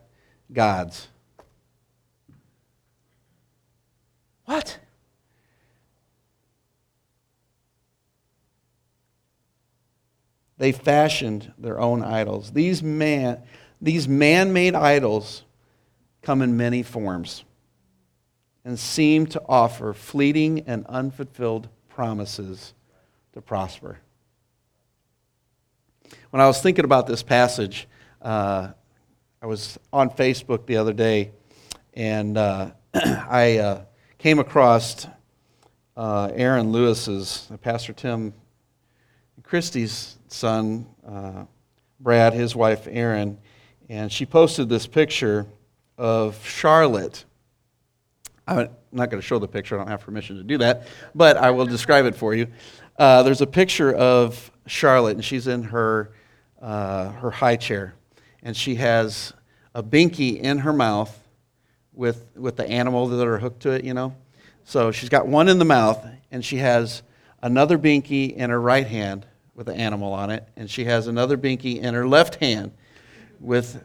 gods. 0.51 1.07
What? 4.45 4.79
They 10.57 10.71
fashioned 10.71 11.51
their 11.57 11.79
own 11.79 12.03
idols. 12.03 12.51
These 12.51 12.83
man, 12.83 13.41
these 13.83 14.07
man 14.07 14.53
made 14.53 14.75
idols 14.75 15.43
come 16.21 16.41
in 16.41 16.55
many 16.55 16.83
forms 16.83 17.43
and 18.63 18.79
seem 18.79 19.27
to 19.27 19.41
offer 19.47 19.93
fleeting 19.93 20.61
and 20.67 20.85
unfulfilled 20.87 21.67
promises 21.89 22.73
to 23.33 23.41
prosper. 23.41 23.99
When 26.29 26.41
I 26.41 26.47
was 26.47 26.61
thinking 26.61 26.85
about 26.85 27.07
this 27.07 27.21
passage, 27.21 27.87
uh, 28.21 28.69
I 29.41 29.45
was 29.45 29.77
on 29.91 30.09
Facebook 30.11 30.65
the 30.65 30.77
other 30.77 30.93
day 30.93 31.31
and 31.93 32.37
uh, 32.37 32.71
I 32.93 33.57
uh, 33.57 33.81
came 34.17 34.39
across 34.39 35.05
uh, 35.97 36.31
Erin 36.33 36.71
Lewis's, 36.71 37.51
Pastor 37.61 37.91
Tim 37.91 38.33
Christie's 39.43 40.17
son, 40.29 40.87
uh, 41.05 41.43
Brad, 41.99 42.33
his 42.33 42.55
wife, 42.55 42.87
Erin, 42.89 43.37
and 43.89 44.11
she 44.11 44.25
posted 44.25 44.69
this 44.69 44.87
picture 44.87 45.45
of 45.97 46.45
Charlotte. 46.47 47.25
I'm 48.47 48.69
not 48.91 49.09
going 49.09 49.21
to 49.21 49.25
show 49.25 49.39
the 49.39 49.47
picture, 49.47 49.75
I 49.75 49.79
don't 49.79 49.87
have 49.87 50.01
permission 50.01 50.37
to 50.37 50.43
do 50.43 50.57
that, 50.59 50.87
but 51.15 51.37
I 51.37 51.51
will 51.51 51.65
describe 51.65 52.05
it 52.05 52.15
for 52.15 52.33
you. 52.33 52.47
Uh, 52.97 53.23
there's 53.23 53.41
a 53.41 53.47
picture 53.47 53.93
of 53.93 54.51
Charlotte, 54.67 55.15
and 55.15 55.25
she's 55.25 55.47
in 55.47 55.63
her, 55.63 56.11
uh, 56.61 57.09
her 57.11 57.31
high 57.31 57.55
chair, 57.55 57.93
and 58.41 58.55
she 58.55 58.75
has 58.75 59.33
a 59.73 59.81
binky 59.81 60.39
in 60.39 60.59
her 60.59 60.73
mouth 60.73 61.17
with, 61.93 62.25
with 62.35 62.55
the 62.55 62.69
animal 62.69 63.07
that 63.07 63.25
are 63.25 63.37
hooked 63.37 63.61
to 63.61 63.71
it, 63.71 63.83
you 63.83 63.93
know. 63.93 64.15
So 64.65 64.91
she's 64.91 65.09
got 65.09 65.27
one 65.27 65.49
in 65.49 65.59
the 65.59 65.65
mouth, 65.65 66.05
and 66.31 66.43
she 66.43 66.57
has 66.57 67.03
another 67.41 67.77
binky 67.77 68.33
in 68.35 68.49
her 68.49 68.59
right 68.59 68.87
hand 68.87 69.25
with 69.55 69.67
an 69.69 69.75
animal 69.75 70.13
on 70.13 70.29
it, 70.29 70.47
and 70.55 70.69
she 70.69 70.85
has 70.85 71.07
another 71.07 71.37
binky 71.37 71.79
in 71.79 71.93
her 71.93 72.07
left 72.07 72.35
hand 72.35 72.71
with 73.43 73.83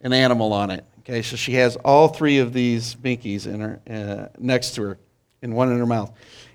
an 0.00 0.12
animal 0.12 0.52
on 0.52 0.70
it. 0.70 0.84
Okay, 1.00 1.22
so 1.22 1.36
she 1.36 1.54
has 1.54 1.76
all 1.76 2.08
three 2.08 2.38
of 2.38 2.52
these 2.52 2.94
binkies 2.94 3.46
in 3.46 3.60
her 3.60 3.80
uh, 3.90 4.28
next 4.38 4.76
to 4.76 4.82
her, 4.82 4.98
and 5.42 5.54
one 5.54 5.70
in 5.70 5.78
her 5.78 5.86
mouth. 5.86 6.12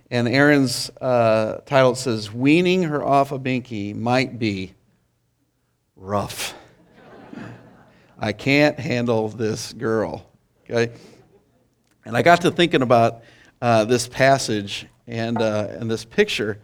And 0.10 0.28
Erin's 0.28 0.90
uh, 1.02 1.60
title 1.66 1.96
says, 1.96 2.32
"Weaning 2.32 2.84
her 2.84 3.04
off 3.04 3.32
a 3.32 3.40
binky 3.40 3.94
might 3.94 4.40
be 4.40 4.74
rough." 5.96 6.54
I 8.20 8.32
can't 8.32 8.80
handle 8.80 9.28
this 9.28 9.74
girl. 9.74 10.26
Okay, 10.70 10.94
and 12.06 12.16
I 12.16 12.22
got 12.22 12.42
to 12.42 12.52
thinking 12.52 12.82
about 12.82 13.24
uh, 13.62 13.84
this 13.84 14.08
passage 14.08 14.88
and 15.08 15.42
uh, 15.42 15.68
and 15.72 15.92
this 15.92 16.06
picture. 16.06 16.60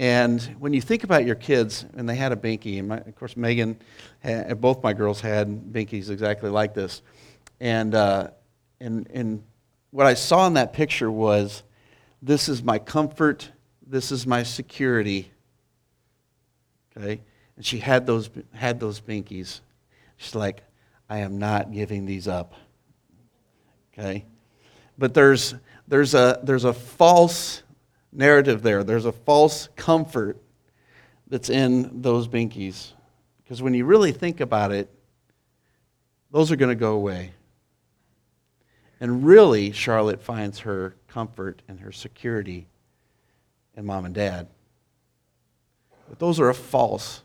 And 0.00 0.40
when 0.58 0.72
you 0.72 0.80
think 0.80 1.04
about 1.04 1.26
your 1.26 1.34
kids, 1.34 1.84
and 1.94 2.08
they 2.08 2.14
had 2.14 2.32
a 2.32 2.36
binky, 2.36 2.78
and 2.78 2.88
my, 2.88 2.96
of 2.96 3.14
course 3.16 3.36
Megan, 3.36 3.78
had, 4.20 4.58
both 4.58 4.82
my 4.82 4.94
girls 4.94 5.20
had 5.20 5.46
binkies 5.46 6.08
exactly 6.08 6.48
like 6.48 6.72
this, 6.72 7.02
and 7.60 7.94
uh, 7.94 8.30
and 8.80 9.06
and 9.12 9.42
what 9.90 10.06
I 10.06 10.14
saw 10.14 10.46
in 10.46 10.54
that 10.54 10.72
picture 10.72 11.10
was, 11.10 11.64
this 12.22 12.48
is 12.48 12.62
my 12.62 12.78
comfort, 12.78 13.50
this 13.86 14.10
is 14.10 14.26
my 14.26 14.42
security. 14.42 15.30
Okay, 16.96 17.20
and 17.56 17.66
she 17.66 17.78
had 17.78 18.06
those 18.06 18.30
had 18.54 18.80
those 18.80 19.02
binkies. 19.02 19.60
She's 20.16 20.34
like, 20.34 20.62
I 21.10 21.18
am 21.18 21.38
not 21.38 21.72
giving 21.72 22.06
these 22.06 22.26
up. 22.26 22.54
Okay, 23.92 24.24
but 24.96 25.12
there's 25.12 25.56
there's 25.88 26.14
a 26.14 26.40
there's 26.42 26.64
a 26.64 26.72
false 26.72 27.62
narrative 28.12 28.62
there. 28.62 28.84
There's 28.84 29.06
a 29.06 29.12
false 29.12 29.68
comfort 29.76 30.40
that's 31.26 31.50
in 31.50 32.02
those 32.02 32.28
binkies. 32.28 32.92
Because 33.42 33.62
when 33.62 33.74
you 33.74 33.84
really 33.84 34.12
think 34.12 34.40
about 34.40 34.72
it, 34.72 34.88
those 36.30 36.52
are 36.52 36.56
going 36.56 36.70
to 36.70 36.74
go 36.74 36.92
away. 36.92 37.32
And 39.00 39.24
really, 39.24 39.72
Charlotte 39.72 40.22
finds 40.22 40.60
her 40.60 40.94
comfort 41.08 41.62
and 41.68 41.80
her 41.80 41.92
security 41.92 42.66
in 43.76 43.86
mom 43.86 44.04
and 44.04 44.14
dad. 44.14 44.46
But 46.08 46.18
those 46.18 46.38
are 46.38 46.50
a 46.50 46.54
false, 46.54 47.22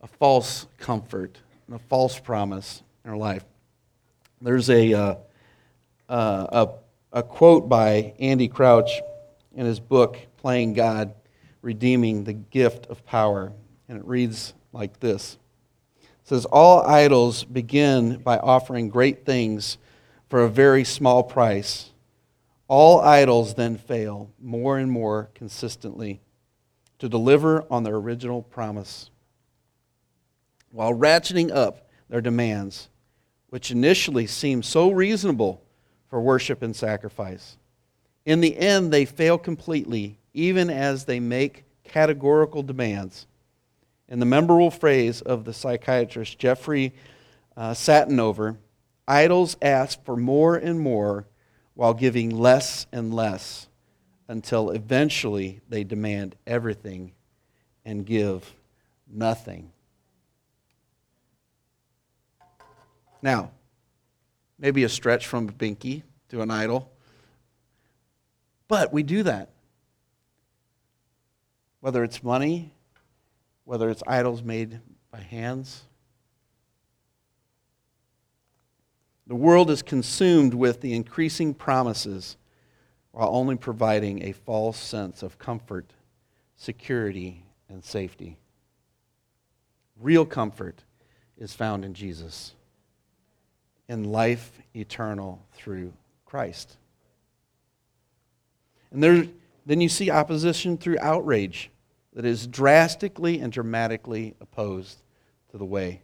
a 0.00 0.06
false 0.06 0.66
comfort 0.78 1.38
and 1.66 1.76
a 1.76 1.78
false 1.78 2.18
promise 2.18 2.82
in 3.04 3.10
her 3.10 3.16
life. 3.16 3.44
There's 4.40 4.70
a, 4.70 4.94
uh, 4.94 5.14
uh, 6.08 6.66
a, 7.12 7.18
a 7.18 7.22
quote 7.22 7.68
by 7.68 8.14
Andy 8.18 8.48
Crouch 8.48 8.90
in 9.54 9.66
his 9.66 9.80
book, 9.80 10.18
Playing 10.36 10.74
God, 10.74 11.14
Redeeming 11.62 12.24
the 12.24 12.32
Gift 12.32 12.86
of 12.86 13.04
Power. 13.06 13.52
And 13.88 13.98
it 13.98 14.04
reads 14.04 14.54
like 14.72 15.00
this 15.00 15.38
It 16.02 16.08
says, 16.24 16.44
All 16.46 16.82
idols 16.82 17.44
begin 17.44 18.18
by 18.18 18.38
offering 18.38 18.88
great 18.88 19.24
things 19.24 19.78
for 20.28 20.42
a 20.42 20.48
very 20.48 20.84
small 20.84 21.22
price. 21.22 21.90
All 22.66 23.00
idols 23.00 23.54
then 23.54 23.76
fail 23.76 24.30
more 24.40 24.78
and 24.78 24.90
more 24.90 25.30
consistently 25.34 26.20
to 26.98 27.08
deliver 27.08 27.64
on 27.70 27.82
their 27.82 27.96
original 27.96 28.42
promise 28.42 29.10
while 30.74 30.92
ratcheting 30.92 31.54
up 31.54 31.88
their 32.08 32.20
demands, 32.20 32.88
which 33.48 33.70
initially 33.70 34.26
seem 34.26 34.62
so 34.62 34.90
reasonable 34.90 35.62
for 36.08 36.20
worship 36.20 36.62
and 36.62 36.74
sacrifice. 36.74 37.56
In 38.24 38.40
the 38.40 38.56
end, 38.56 38.92
they 38.92 39.04
fail 39.04 39.38
completely, 39.38 40.18
even 40.32 40.70
as 40.70 41.04
they 41.04 41.20
make 41.20 41.64
categorical 41.84 42.62
demands. 42.62 43.26
In 44.08 44.18
the 44.18 44.26
memorable 44.26 44.70
phrase 44.70 45.20
of 45.20 45.44
the 45.44 45.52
psychiatrist 45.52 46.38
Jeffrey 46.38 46.94
uh, 47.56 47.72
Satinover, 47.72 48.56
idols 49.06 49.56
ask 49.60 50.02
for 50.04 50.16
more 50.16 50.56
and 50.56 50.80
more 50.80 51.26
while 51.74 51.94
giving 51.94 52.30
less 52.30 52.86
and 52.92 53.12
less 53.12 53.68
until 54.28 54.70
eventually 54.70 55.60
they 55.68 55.84
demand 55.84 56.36
everything 56.46 57.12
and 57.84 58.06
give 58.06 58.54
nothing. 59.10 59.70
Now, 63.20 63.50
maybe 64.58 64.84
a 64.84 64.88
stretch 64.88 65.26
from 65.26 65.48
a 65.48 65.52
binky 65.52 66.02
to 66.30 66.40
an 66.40 66.50
idol. 66.50 66.93
But 68.68 68.92
we 68.92 69.02
do 69.02 69.22
that. 69.24 69.50
Whether 71.80 72.02
it's 72.02 72.22
money, 72.22 72.72
whether 73.64 73.90
it's 73.90 74.02
idols 74.06 74.42
made 74.42 74.80
by 75.10 75.20
hands. 75.20 75.82
The 79.26 79.34
world 79.34 79.70
is 79.70 79.82
consumed 79.82 80.54
with 80.54 80.80
the 80.80 80.94
increasing 80.94 81.54
promises 81.54 82.36
while 83.12 83.28
only 83.30 83.56
providing 83.56 84.22
a 84.22 84.32
false 84.32 84.78
sense 84.78 85.22
of 85.22 85.38
comfort, 85.38 85.92
security, 86.56 87.44
and 87.68 87.84
safety. 87.84 88.36
Real 90.00 90.26
comfort 90.26 90.82
is 91.38 91.54
found 91.54 91.84
in 91.84 91.94
Jesus, 91.94 92.54
in 93.88 94.04
life 94.04 94.60
eternal 94.74 95.46
through 95.52 95.92
Christ. 96.26 96.76
And 98.94 99.02
there, 99.02 99.26
then 99.66 99.80
you 99.80 99.88
see 99.88 100.08
opposition 100.08 100.78
through 100.78 100.98
outrage 101.00 101.70
that 102.12 102.24
is 102.24 102.46
drastically 102.46 103.40
and 103.40 103.52
dramatically 103.52 104.36
opposed 104.40 105.02
to 105.50 105.58
the 105.58 105.64
way. 105.64 106.00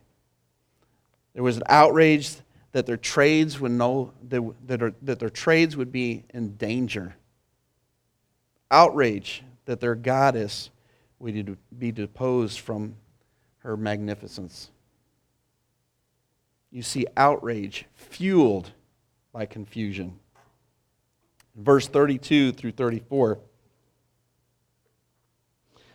There 1.32 1.44
was 1.44 1.56
an 1.56 1.62
outrage 1.68 2.34
that 2.72 2.86
their 2.86 2.96
trades 2.96 3.60
would 3.60 3.70
know 3.70 4.12
that, 4.28 4.82
are, 4.82 4.92
that 5.02 5.20
their 5.20 5.30
trades 5.30 5.76
would 5.76 5.92
be 5.92 6.24
in 6.34 6.56
danger. 6.56 7.14
Outrage 8.72 9.44
that 9.66 9.78
their 9.80 9.94
goddess 9.94 10.70
would 11.20 11.56
be 11.78 11.92
deposed 11.92 12.58
from 12.58 12.96
her 13.58 13.76
magnificence. 13.76 14.70
You 16.72 16.82
see 16.82 17.06
outrage 17.16 17.84
fueled 17.94 18.72
by 19.32 19.46
confusion 19.46 20.19
verse 21.60 21.86
32 21.86 22.52
through 22.52 22.72
34. 22.72 23.32
It 23.32 23.38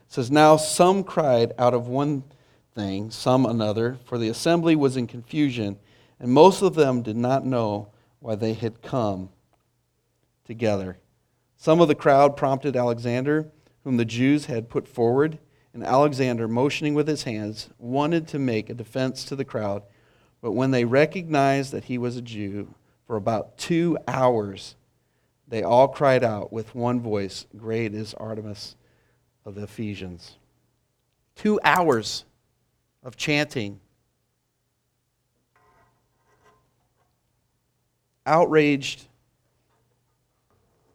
says, 0.08 0.32
Now 0.32 0.58
some 0.58 1.04
cried 1.04 1.54
out 1.58 1.74
of 1.74 1.88
one 1.88 2.24
thing, 2.74 3.10
some 3.12 3.46
another, 3.46 3.98
for 4.06 4.18
the 4.18 4.30
assembly 4.30 4.76
was 4.76 4.98
in 4.98 5.08
confusion, 5.08 5.78
and 6.20 6.32
most 6.32 6.62
of 6.62 6.76
them 6.76 7.02
did 7.02 7.18
not 7.18 7.46
know 7.46 7.90
why 8.20 8.36
they 8.36 8.54
had 8.54 8.82
come 8.82 9.30
together. 10.46 11.00
Some 11.58 11.82
of 11.82 11.88
the 11.88 11.96
crowd 11.96 12.38
prompted 12.38 12.76
Alexander, 12.76 13.52
whom 13.84 13.98
the 13.98 14.06
Jews 14.06 14.46
had 14.46 14.70
put 14.70 14.88
forward, 14.88 15.40
and 15.74 15.84
Alexander, 15.84 16.48
motioning 16.48 16.94
with 16.94 17.08
his 17.08 17.24
hands, 17.24 17.70
wanted 17.78 18.28
to 18.30 18.40
make 18.40 18.70
a 18.70 18.74
defense 18.74 19.26
to 19.26 19.36
the 19.36 19.46
crowd. 19.46 19.84
But 20.42 20.52
when 20.52 20.72
they 20.72 20.86
recognized 20.86 21.72
that 21.72 21.86
he 21.86 21.98
was 21.98 22.16
a 22.16 22.22
Jew, 22.22 22.74
for 23.06 23.16
about 23.16 23.58
two 23.58 23.98
hours 24.08 24.76
they 25.48 25.64
all 25.64 25.88
cried 25.88 26.24
out 26.24 26.52
with 26.52 26.74
one 26.74 27.00
voice, 27.00 27.46
Great 27.56 27.94
is 27.94 28.14
Artemis 28.16 28.76
of 29.46 29.56
the 29.56 29.64
Ephesians. 29.64 30.38
Two 31.36 31.60
hours 31.64 32.26
of 33.04 33.16
chanting. 33.16 33.80
Outraged, 38.26 39.06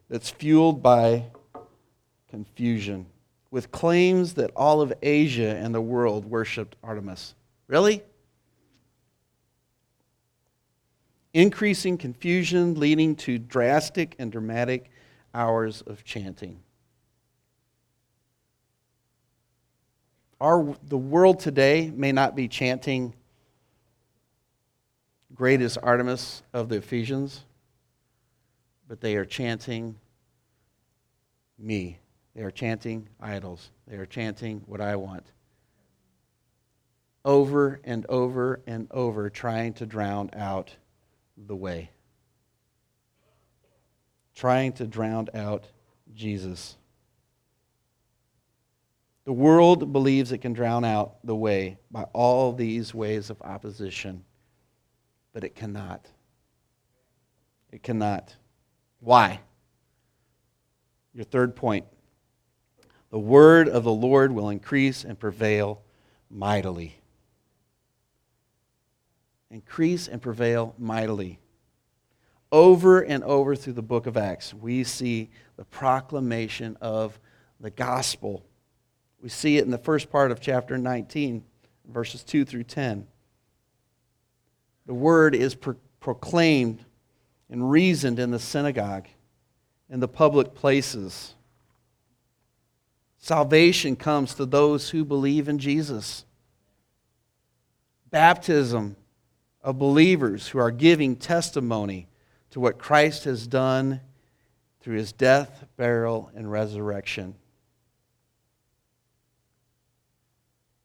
that's 0.09 0.29
fueled 0.29 0.83
by 0.83 1.23
confusion, 2.29 3.05
with 3.51 3.71
claims 3.71 4.33
that 4.33 4.51
all 4.55 4.81
of 4.81 4.91
Asia 5.01 5.55
and 5.55 5.73
the 5.73 5.81
world 5.81 6.25
worshiped 6.25 6.75
Artemis. 6.83 7.35
Really? 7.67 8.03
Increasing 11.33 11.97
confusion 11.97 12.75
leading 12.75 13.15
to 13.15 13.37
drastic 13.37 14.15
and 14.19 14.31
dramatic 14.31 14.89
hours 15.33 15.81
of 15.81 16.03
chanting. 16.03 16.59
Our, 20.39 20.75
the 20.83 20.97
world 20.97 21.39
today 21.39 21.91
may 21.93 22.11
not 22.11 22.35
be 22.35 22.47
chanting, 22.47 23.13
Great 25.33 25.61
is 25.61 25.77
Artemis 25.77 26.43
of 26.51 26.67
the 26.67 26.77
Ephesians, 26.77 27.41
but 28.87 28.99
they 28.99 29.15
are 29.15 29.25
chanting 29.25 29.95
me. 31.57 31.99
They 32.35 32.41
are 32.41 32.51
chanting 32.51 33.07
idols. 33.19 33.69
They 33.87 33.97
are 33.97 34.05
chanting 34.05 34.63
what 34.65 34.81
I 34.81 34.95
want. 34.95 35.25
Over 37.23 37.79
and 37.83 38.05
over 38.07 38.61
and 38.65 38.87
over, 38.91 39.29
trying 39.29 39.73
to 39.75 39.85
drown 39.85 40.31
out 40.33 40.75
the 41.37 41.55
way. 41.55 41.91
Trying 44.35 44.73
to 44.73 44.87
drown 44.87 45.29
out 45.33 45.67
Jesus. 46.13 46.77
The 49.25 49.33
world 49.33 49.93
believes 49.93 50.31
it 50.31 50.39
can 50.39 50.53
drown 50.53 50.83
out 50.83 51.15
the 51.23 51.35
way 51.35 51.77
by 51.91 52.03
all 52.13 52.53
these 52.53 52.93
ways 52.93 53.29
of 53.29 53.41
opposition, 53.41 54.23
but 55.33 55.43
it 55.43 55.55
cannot. 55.55 56.07
It 57.71 57.83
cannot. 57.83 58.35
Why? 58.99 59.41
Your 61.13 61.25
third 61.25 61.55
point. 61.55 61.85
The 63.11 63.19
word 63.19 63.67
of 63.69 63.83
the 63.83 63.91
Lord 63.91 64.31
will 64.31 64.49
increase 64.49 65.03
and 65.03 65.19
prevail 65.19 65.81
mightily. 66.29 67.00
Increase 69.51 70.07
and 70.07 70.21
prevail 70.21 70.73
mightily. 70.79 71.37
Over 72.53 73.01
and 73.01 73.21
over 73.23 73.55
through 73.55 73.73
the 73.73 73.81
book 73.81 74.07
of 74.07 74.15
Acts, 74.15 74.53
we 74.53 74.85
see 74.85 75.29
the 75.57 75.65
proclamation 75.65 76.77
of 76.79 77.19
the 77.59 77.69
gospel. 77.69 78.45
We 79.21 79.27
see 79.27 79.57
it 79.57 79.65
in 79.65 79.71
the 79.71 79.77
first 79.77 80.09
part 80.09 80.31
of 80.31 80.39
chapter 80.39 80.77
19, 80.77 81.43
verses 81.89 82.23
2 82.23 82.45
through 82.45 82.63
10. 82.63 83.05
The 84.85 84.93
word 84.93 85.35
is 85.35 85.53
pro- 85.53 85.75
proclaimed 85.99 86.83
and 87.49 87.69
reasoned 87.69 88.19
in 88.19 88.31
the 88.31 88.39
synagogue, 88.39 89.07
in 89.89 89.99
the 89.99 90.07
public 90.07 90.55
places. 90.55 91.35
Salvation 93.17 93.97
comes 93.97 94.33
to 94.35 94.45
those 94.45 94.89
who 94.89 95.03
believe 95.03 95.49
in 95.49 95.59
Jesus. 95.59 96.25
Baptism 98.09 98.95
of 99.63 99.77
believers 99.77 100.47
who 100.47 100.59
are 100.59 100.71
giving 100.71 101.15
testimony 101.15 102.07
to 102.51 102.59
what 102.59 102.77
Christ 102.77 103.25
has 103.25 103.47
done 103.47 104.01
through 104.81 104.97
his 104.97 105.13
death, 105.13 105.65
burial, 105.77 106.31
and 106.35 106.51
resurrection. 106.51 107.35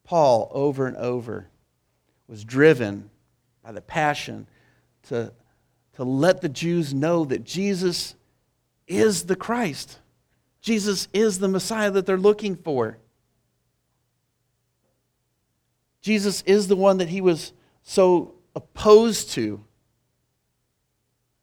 Paul, 0.05 0.51
over 0.53 0.87
and 0.87 0.97
over, 0.97 1.49
was 2.29 2.45
driven 2.45 3.11
by 3.65 3.73
the 3.73 3.81
passion 3.81 4.47
to, 5.09 5.33
to 5.95 6.05
let 6.05 6.41
the 6.41 6.49
Jews 6.49 6.95
know 6.95 7.25
that 7.25 7.45
Jesus 7.45 8.15
is 8.87 9.25
the 9.25 9.37
Christ. 9.37 9.99
Jesus 10.61 11.09
is 11.12 11.39
the 11.39 11.49
Messiah 11.49 11.91
that 11.91 12.07
they're 12.07 12.17
looking 12.17 12.57
for. 12.57 12.99
Jesus 16.03 16.43
is 16.43 16.69
the 16.69 16.77
one 16.77 16.99
that 16.99 17.09
he 17.09 17.21
was 17.21 17.53
so 17.83 18.36
opposed 18.57 19.31
to, 19.33 19.62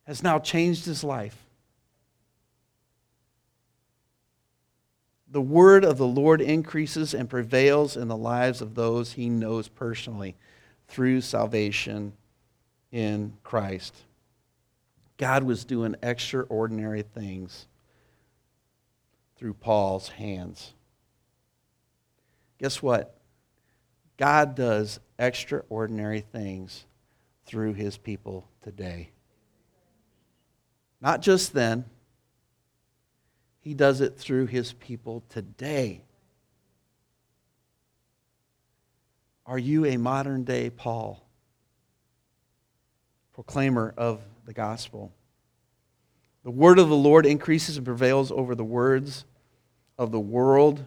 has 0.06 0.24
now 0.24 0.40
changed 0.40 0.86
his 0.86 1.04
life. 1.04 1.38
The 5.30 5.40
word 5.40 5.86
of 5.86 5.98
the 5.98 6.08
Lord 6.08 6.42
increases 6.42 7.14
and 7.14 7.30
prevails 7.30 7.96
in 7.96 8.08
the 8.08 8.18
lives 8.18 8.62
of 8.62 8.76
those 8.76 9.14
he 9.14 9.30
knows 9.30 9.68
personally 9.68 10.36
through 10.88 11.22
salvation 11.22 12.14
in 12.92 13.34
Christ. 13.44 13.96
God 15.18 15.44
was 15.44 15.66
doing 15.66 15.96
extraordinary 16.02 17.04
things 17.04 17.68
through 19.38 19.54
Paul's 19.54 20.10
hands. 20.10 20.74
Guess 22.60 22.82
what? 22.82 23.18
God 24.18 24.56
does 24.56 25.00
extraordinary 25.20 26.22
things 26.22 26.86
through 27.46 27.74
his 27.74 27.98
people 27.98 28.48
today. 28.62 29.10
Not 31.02 31.22
just 31.22 31.54
then, 31.54 31.86
he 33.60 33.74
does 33.74 34.02
it 34.02 34.18
through 34.18 34.48
his 34.48 34.74
people 34.74 35.24
today. 35.30 36.02
Are 39.46 39.60
you 39.60 39.86
a 39.86 39.98
modern 39.98 40.44
day 40.44 40.70
Paul, 40.70 41.26
proclaimer 43.34 43.94
of 43.98 44.22
the 44.46 44.54
gospel? 44.54 45.12
The 46.44 46.52
word 46.52 46.80
of 46.80 46.90
the 46.90 46.96
Lord 46.96 47.26
increases 47.26 47.78
and 47.78 47.86
prevails 47.86 48.32
over 48.32 48.54
the 48.56 48.64
words 48.64 49.26
of 49.98 50.12
the 50.12 50.20
world 50.20 50.84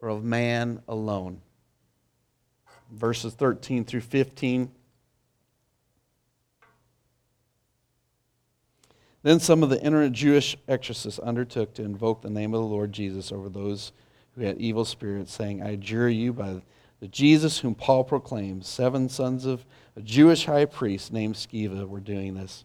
or 0.00 0.08
of 0.08 0.24
man 0.24 0.82
alone. 0.88 1.40
Verses 2.90 3.34
13 3.34 3.84
through 3.84 4.00
15. 4.00 4.70
Then 9.28 9.40
some 9.40 9.62
of 9.62 9.68
the 9.68 9.82
inner 9.82 10.08
Jewish 10.08 10.56
exorcists 10.68 11.18
undertook 11.18 11.74
to 11.74 11.82
invoke 11.82 12.22
the 12.22 12.30
name 12.30 12.54
of 12.54 12.62
the 12.62 12.66
Lord 12.66 12.92
Jesus 12.92 13.30
over 13.30 13.50
those 13.50 13.92
who 14.34 14.40
had 14.40 14.56
evil 14.56 14.86
spirits, 14.86 15.34
saying, 15.34 15.62
I 15.62 15.72
adjure 15.72 16.08
you 16.08 16.32
by 16.32 16.62
the 17.00 17.08
Jesus 17.08 17.58
whom 17.58 17.74
Paul 17.74 18.04
proclaims, 18.04 18.66
seven 18.66 19.10
sons 19.10 19.44
of 19.44 19.66
a 19.96 20.00
Jewish 20.00 20.46
high 20.46 20.64
priest 20.64 21.12
named 21.12 21.34
Sceva 21.34 21.86
were 21.86 22.00
doing 22.00 22.36
this. 22.36 22.64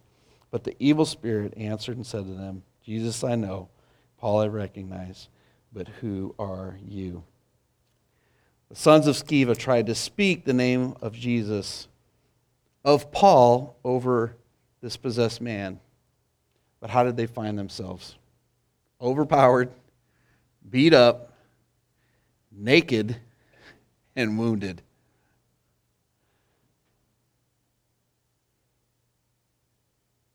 But 0.52 0.64
the 0.64 0.74
evil 0.80 1.04
spirit 1.04 1.54
answered 1.58 1.98
and 1.98 2.06
said 2.06 2.28
to 2.28 2.34
them, 2.34 2.64
Jesus 2.82 3.26
I 3.26 3.36
know, 3.36 3.68
Paul 4.18 4.40
I 4.40 4.48
recognize 4.48 5.28
but 5.74 5.90
who 6.00 6.34
are 6.40 6.78
you? 6.88 7.26
The 8.70 8.78
sons 8.78 9.06
of 9.08 9.18
Sceva 9.18 9.58
tried 9.58 9.88
to 9.88 9.96
speak 9.96 10.46
the 10.46 10.54
name 10.54 10.96
of 11.02 11.12
Jesus, 11.12 11.90
of 12.86 13.12
Paul, 13.12 13.76
over 13.84 14.38
this 14.80 14.96
possessed 14.96 15.42
man. 15.42 15.82
But 16.84 16.90
how 16.90 17.06
did 17.06 17.16
they 17.16 17.28
find 17.28 17.58
themselves? 17.58 18.18
Overpowered, 19.00 19.72
beat 20.70 20.94
up, 20.94 21.32
naked, 22.52 23.16
and 24.18 24.38
wounded. 24.38 24.82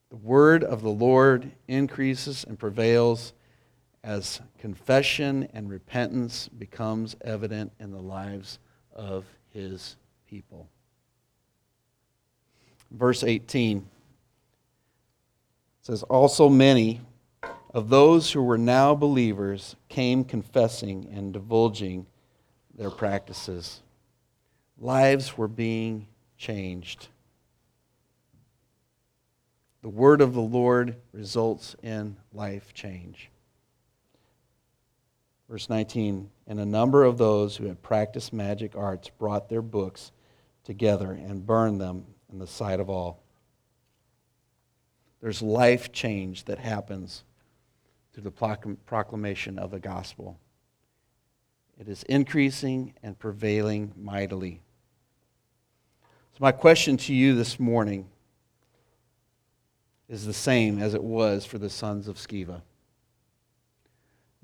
The 0.08 0.16
word 0.16 0.64
of 0.64 0.80
the 0.80 0.88
Lord 0.88 1.50
increases 1.68 2.44
and 2.44 2.58
prevails 2.58 3.34
as 4.02 4.40
confession 4.58 5.50
and 5.52 5.68
repentance 5.68 6.48
becomes 6.48 7.14
evident 7.20 7.72
in 7.78 7.90
the 7.90 8.00
lives 8.00 8.58
of 8.94 9.26
his 9.52 9.96
people. 10.26 10.70
Verse 12.90 13.22
18 13.22 13.86
says, 15.88 16.02
Also 16.04 16.50
many 16.50 17.00
of 17.72 17.88
those 17.88 18.30
who 18.32 18.42
were 18.42 18.58
now 18.58 18.94
believers 18.94 19.74
came 19.88 20.22
confessing 20.22 21.08
and 21.10 21.32
divulging 21.32 22.04
their 22.76 22.90
practices. 22.90 23.80
Lives 24.78 25.38
were 25.38 25.48
being 25.48 26.06
changed. 26.36 27.08
The 29.80 29.88
word 29.88 30.20
of 30.20 30.34
the 30.34 30.42
Lord 30.42 30.94
results 31.12 31.74
in 31.82 32.16
life 32.34 32.74
change. 32.74 33.30
Verse 35.48 35.70
19 35.70 36.28
And 36.46 36.60
a 36.60 36.66
number 36.66 37.04
of 37.04 37.16
those 37.16 37.56
who 37.56 37.64
had 37.64 37.82
practiced 37.82 38.34
magic 38.34 38.76
arts 38.76 39.08
brought 39.08 39.48
their 39.48 39.62
books 39.62 40.12
together 40.64 41.12
and 41.12 41.46
burned 41.46 41.80
them 41.80 42.04
in 42.30 42.38
the 42.38 42.46
sight 42.46 42.78
of 42.78 42.90
all. 42.90 43.22
There's 45.20 45.42
life 45.42 45.92
change 45.92 46.44
that 46.44 46.58
happens 46.58 47.24
through 48.12 48.24
the 48.24 48.76
proclamation 48.86 49.58
of 49.58 49.70
the 49.70 49.80
gospel. 49.80 50.38
It 51.78 51.88
is 51.88 52.02
increasing 52.04 52.94
and 53.02 53.18
prevailing 53.18 53.92
mightily. 53.96 54.60
So, 56.32 56.38
my 56.40 56.52
question 56.52 56.96
to 56.98 57.14
you 57.14 57.34
this 57.34 57.58
morning 57.58 58.08
is 60.08 60.24
the 60.24 60.32
same 60.32 60.80
as 60.80 60.94
it 60.94 61.02
was 61.02 61.44
for 61.44 61.58
the 61.58 61.70
sons 61.70 62.08
of 62.08 62.16
Sceva. 62.16 62.62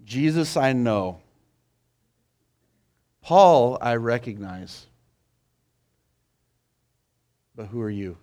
Jesus, 0.04 0.56
I 0.56 0.72
know. 0.72 1.20
Paul, 3.22 3.78
I 3.80 3.96
recognize. 3.96 4.86
But 7.56 7.66
who 7.66 7.80
are 7.80 7.90
you? 7.90 8.18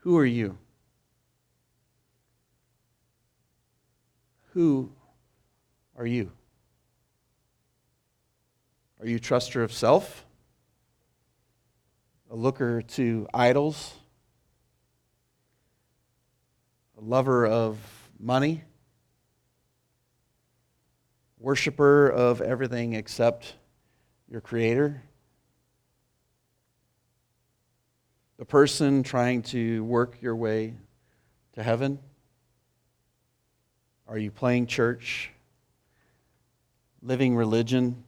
Who 0.00 0.16
are 0.16 0.24
you? 0.24 0.56
Who 4.52 4.92
are 5.96 6.06
you? 6.06 6.32
Are 8.98 9.06
you 9.06 9.16
a 9.16 9.20
truster 9.20 9.62
of 9.62 9.72
self? 9.72 10.24
A 12.30 12.34
looker 12.34 12.80
to 12.80 13.28
idols? 13.34 13.92
A 16.96 17.02
lover 17.02 17.46
of 17.46 17.78
money? 18.18 18.64
Worshiper 21.38 22.08
of 22.08 22.40
everything 22.40 22.94
except 22.94 23.54
your 24.30 24.40
Creator? 24.40 25.02
The 28.40 28.46
person 28.46 29.02
trying 29.02 29.42
to 29.42 29.84
work 29.84 30.22
your 30.22 30.34
way 30.34 30.72
to 31.52 31.62
heaven? 31.62 31.98
Are 34.08 34.16
you 34.16 34.30
playing 34.30 34.66
church? 34.66 35.30
Living 37.02 37.36
religion? 37.36 38.02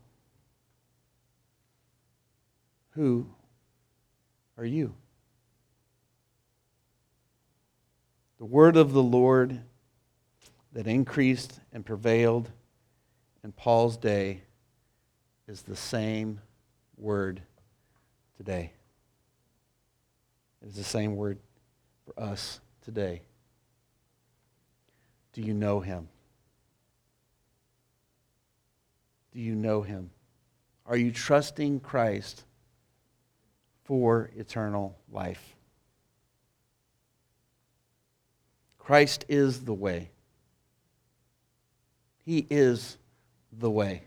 Who 2.93 3.27
are 4.57 4.65
you? 4.65 4.95
The 8.39 8.47
word 8.47 8.79
of 8.79 8.95
the 8.95 9.03
Lord 9.03 9.61
that 10.73 10.87
increased 10.87 11.61
and 11.75 11.85
prevailed 11.85 12.51
in 13.45 13.53
Paul's 13.53 13.99
day 13.99 14.45
is 15.47 15.61
the 15.61 15.77
same 15.77 16.41
word 16.97 17.43
today. 18.39 18.73
It 20.63 20.69
is 20.69 20.77
the 20.77 20.85
same 20.85 21.17
word 21.17 21.39
for 22.05 22.23
us 22.23 22.61
today. 22.83 23.23
Do 25.33 25.43
you 25.43 25.55
know 25.55 25.81
him? 25.81 26.09
Do 29.33 29.41
you 29.41 29.55
know 29.55 29.83
him? 29.83 30.11
Are 30.87 30.97
you 30.97 31.11
trusting 31.11 31.81
Christ 31.81 32.45
for 33.85 34.31
eternal 34.37 34.99
life? 35.11 35.57
Christ 38.79 39.25
is 39.29 39.65
the 39.65 39.75
way. 39.75 40.11
He 42.25 42.47
is 42.51 42.99
the 43.53 43.71
way, 43.71 44.03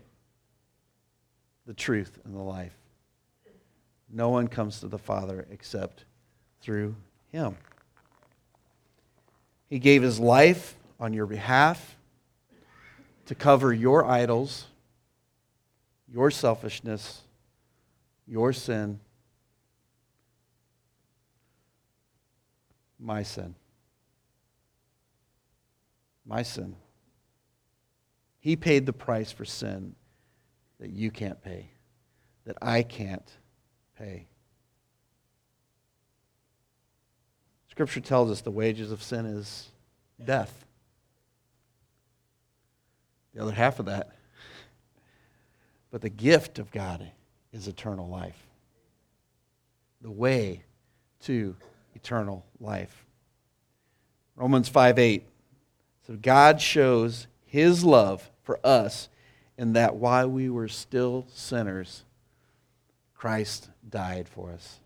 the 1.66 1.74
truth, 1.74 2.20
and 2.24 2.36
the 2.36 2.42
life. 2.42 2.76
No 4.10 4.30
one 4.30 4.48
comes 4.48 4.80
to 4.80 4.88
the 4.88 4.98
Father 4.98 5.48
except 5.50 6.05
through 6.66 6.96
him. 7.32 7.56
He 9.70 9.78
gave 9.78 10.02
his 10.02 10.20
life 10.20 10.76
on 11.00 11.14
your 11.14 11.28
behalf 11.28 11.96
to 13.28 13.36
cover 13.36 13.72
your 13.72 14.04
idols, 14.04 14.66
your 16.12 16.32
selfishness, 16.32 17.22
your 18.28 18.52
sin, 18.52 19.00
my 23.00 23.22
sin. 23.22 23.54
My 26.26 26.42
sin. 26.42 26.76
He 28.40 28.56
paid 28.56 28.88
the 28.88 28.94
price 28.94 29.32
for 29.32 29.46
sin 29.46 29.94
that 30.80 30.90
you 30.90 31.12
can't 31.12 31.44
pay, 31.44 31.70
that 32.46 32.58
I 32.60 32.82
can't 32.82 33.32
pay. 34.00 34.26
Scripture 37.76 38.00
tells 38.00 38.32
us 38.32 38.40
the 38.40 38.52
wages 38.52 38.90
of 38.90 39.04
sin 39.04 39.26
is 39.26 39.68
death. 40.24 40.66
The 43.34 43.42
other 43.42 43.52
half 43.52 43.80
of 43.80 43.88
that. 43.88 44.16
But 45.92 46.00
the 46.00 46.10
gift 46.10 46.58
of 46.58 46.72
God 46.72 47.06
is 47.52 47.68
eternal 47.68 48.08
life. 48.08 48.42
The 50.02 50.10
way 50.10 50.64
to 51.24 51.58
eternal 51.96 52.46
life. 52.62 53.06
Romans 54.38 54.70
5 54.70 54.98
8. 54.98 55.26
So 56.08 56.16
God 56.16 56.62
shows 56.62 57.28
his 57.46 57.84
love 57.84 58.32
for 58.44 58.58
us 58.66 59.10
in 59.58 59.74
that 59.74 59.98
while 59.98 60.30
we 60.30 60.50
were 60.50 60.70
still 60.70 61.28
sinners, 61.34 62.06
Christ 63.16 63.70
died 63.90 64.30
for 64.30 64.52
us. 64.52 64.80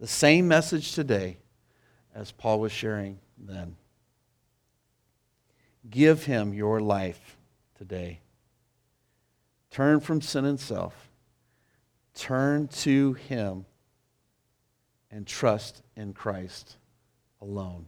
The 0.00 0.06
same 0.06 0.48
message 0.48 0.94
today 0.94 1.36
as 2.14 2.32
Paul 2.32 2.58
was 2.58 2.72
sharing 2.72 3.18
then. 3.36 3.76
Give 5.88 6.24
him 6.24 6.54
your 6.54 6.80
life 6.80 7.36
today. 7.76 8.20
Turn 9.70 10.00
from 10.00 10.22
sin 10.22 10.46
and 10.46 10.58
self. 10.58 11.10
Turn 12.14 12.66
to 12.68 13.12
him 13.12 13.66
and 15.10 15.26
trust 15.26 15.82
in 15.94 16.14
Christ 16.14 16.78
alone. 17.42 17.86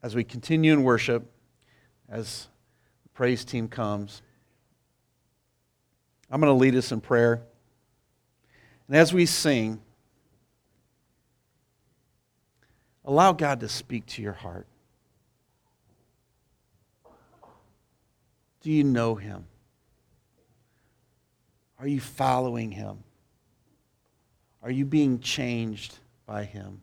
As 0.00 0.14
we 0.14 0.22
continue 0.22 0.72
in 0.72 0.84
worship, 0.84 1.28
as 2.08 2.46
the 3.02 3.08
praise 3.08 3.44
team 3.44 3.66
comes, 3.66 4.22
I'm 6.30 6.40
going 6.40 6.52
to 6.52 6.58
lead 6.58 6.76
us 6.76 6.92
in 6.92 7.00
prayer. 7.00 7.42
And 8.88 8.96
as 8.96 9.12
we 9.12 9.26
sing, 9.26 9.80
allow 13.04 13.32
God 13.32 13.60
to 13.60 13.68
speak 13.68 14.06
to 14.06 14.22
your 14.22 14.32
heart. 14.32 14.66
Do 18.60 18.70
you 18.70 18.84
know 18.84 19.14
him? 19.14 19.44
Are 21.78 21.86
you 21.86 22.00
following 22.00 22.70
him? 22.70 23.04
Are 24.62 24.70
you 24.70 24.86
being 24.86 25.20
changed 25.20 25.98
by 26.24 26.44
him? 26.44 26.80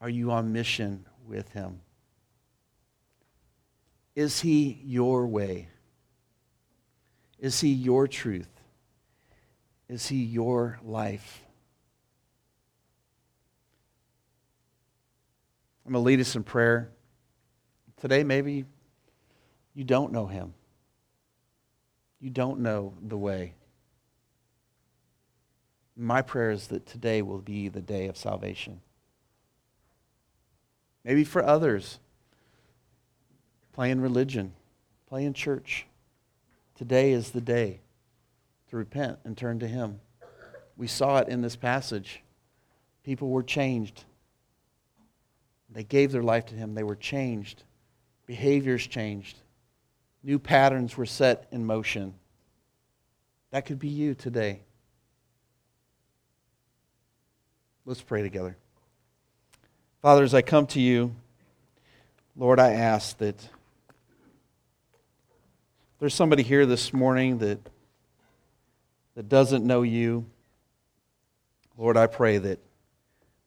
Are 0.00 0.08
you 0.08 0.30
on 0.30 0.52
mission 0.52 1.04
with 1.26 1.48
him? 1.50 1.80
Is 4.14 4.40
he 4.40 4.80
your 4.84 5.26
way? 5.26 5.68
Is 7.40 7.60
he 7.60 7.70
your 7.70 8.06
truth? 8.06 8.53
Is 9.88 10.06
he 10.06 10.24
your 10.24 10.78
life? 10.82 11.42
I'm 15.84 15.92
going 15.92 16.02
to 16.02 16.06
lead 16.06 16.20
us 16.20 16.34
in 16.34 16.42
prayer. 16.42 16.90
Today, 18.00 18.24
maybe 18.24 18.64
you 19.74 19.84
don't 19.84 20.12
know 20.12 20.26
him. 20.26 20.54
You 22.20 22.30
don't 22.30 22.60
know 22.60 22.94
the 23.02 23.18
way. 23.18 23.54
My 25.96 26.22
prayer 26.22 26.50
is 26.50 26.68
that 26.68 26.86
today 26.86 27.20
will 27.20 27.38
be 27.38 27.68
the 27.68 27.82
day 27.82 28.06
of 28.06 28.16
salvation. 28.16 28.80
Maybe 31.04 31.22
for 31.22 31.44
others, 31.44 31.98
playing 33.74 34.00
religion, 34.00 34.54
playing 35.06 35.34
church. 35.34 35.86
Today 36.74 37.12
is 37.12 37.32
the 37.32 37.42
day 37.42 37.80
to 38.74 38.78
repent 38.78 39.20
and 39.24 39.36
turn 39.36 39.60
to 39.60 39.68
Him. 39.68 40.00
We 40.76 40.88
saw 40.88 41.18
it 41.18 41.28
in 41.28 41.42
this 41.42 41.54
passage. 41.54 42.20
People 43.04 43.30
were 43.30 43.44
changed. 43.44 44.02
They 45.70 45.84
gave 45.84 46.10
their 46.10 46.24
life 46.24 46.46
to 46.46 46.56
Him, 46.56 46.74
they 46.74 46.82
were 46.82 46.96
changed. 46.96 47.62
Behaviors 48.26 48.84
changed. 48.84 49.36
New 50.24 50.40
patterns 50.40 50.96
were 50.96 51.06
set 51.06 51.46
in 51.52 51.64
motion. 51.64 52.14
That 53.52 53.64
could 53.64 53.78
be 53.78 53.88
you 53.88 54.14
today. 54.14 54.62
Let's 57.86 58.02
pray 58.02 58.22
together. 58.22 58.56
Father, 60.02 60.24
as 60.24 60.34
I 60.34 60.42
come 60.42 60.66
to 60.68 60.80
you, 60.80 61.14
Lord, 62.34 62.58
I 62.58 62.72
ask 62.72 63.18
that 63.18 63.36
there's 66.00 66.14
somebody 66.14 66.42
here 66.42 66.66
this 66.66 66.92
morning 66.92 67.38
that, 67.38 67.60
that 69.14 69.28
doesn't 69.28 69.64
know 69.64 69.82
you. 69.82 70.26
Lord, 71.76 71.96
I 71.96 72.06
pray 72.06 72.38
that 72.38 72.58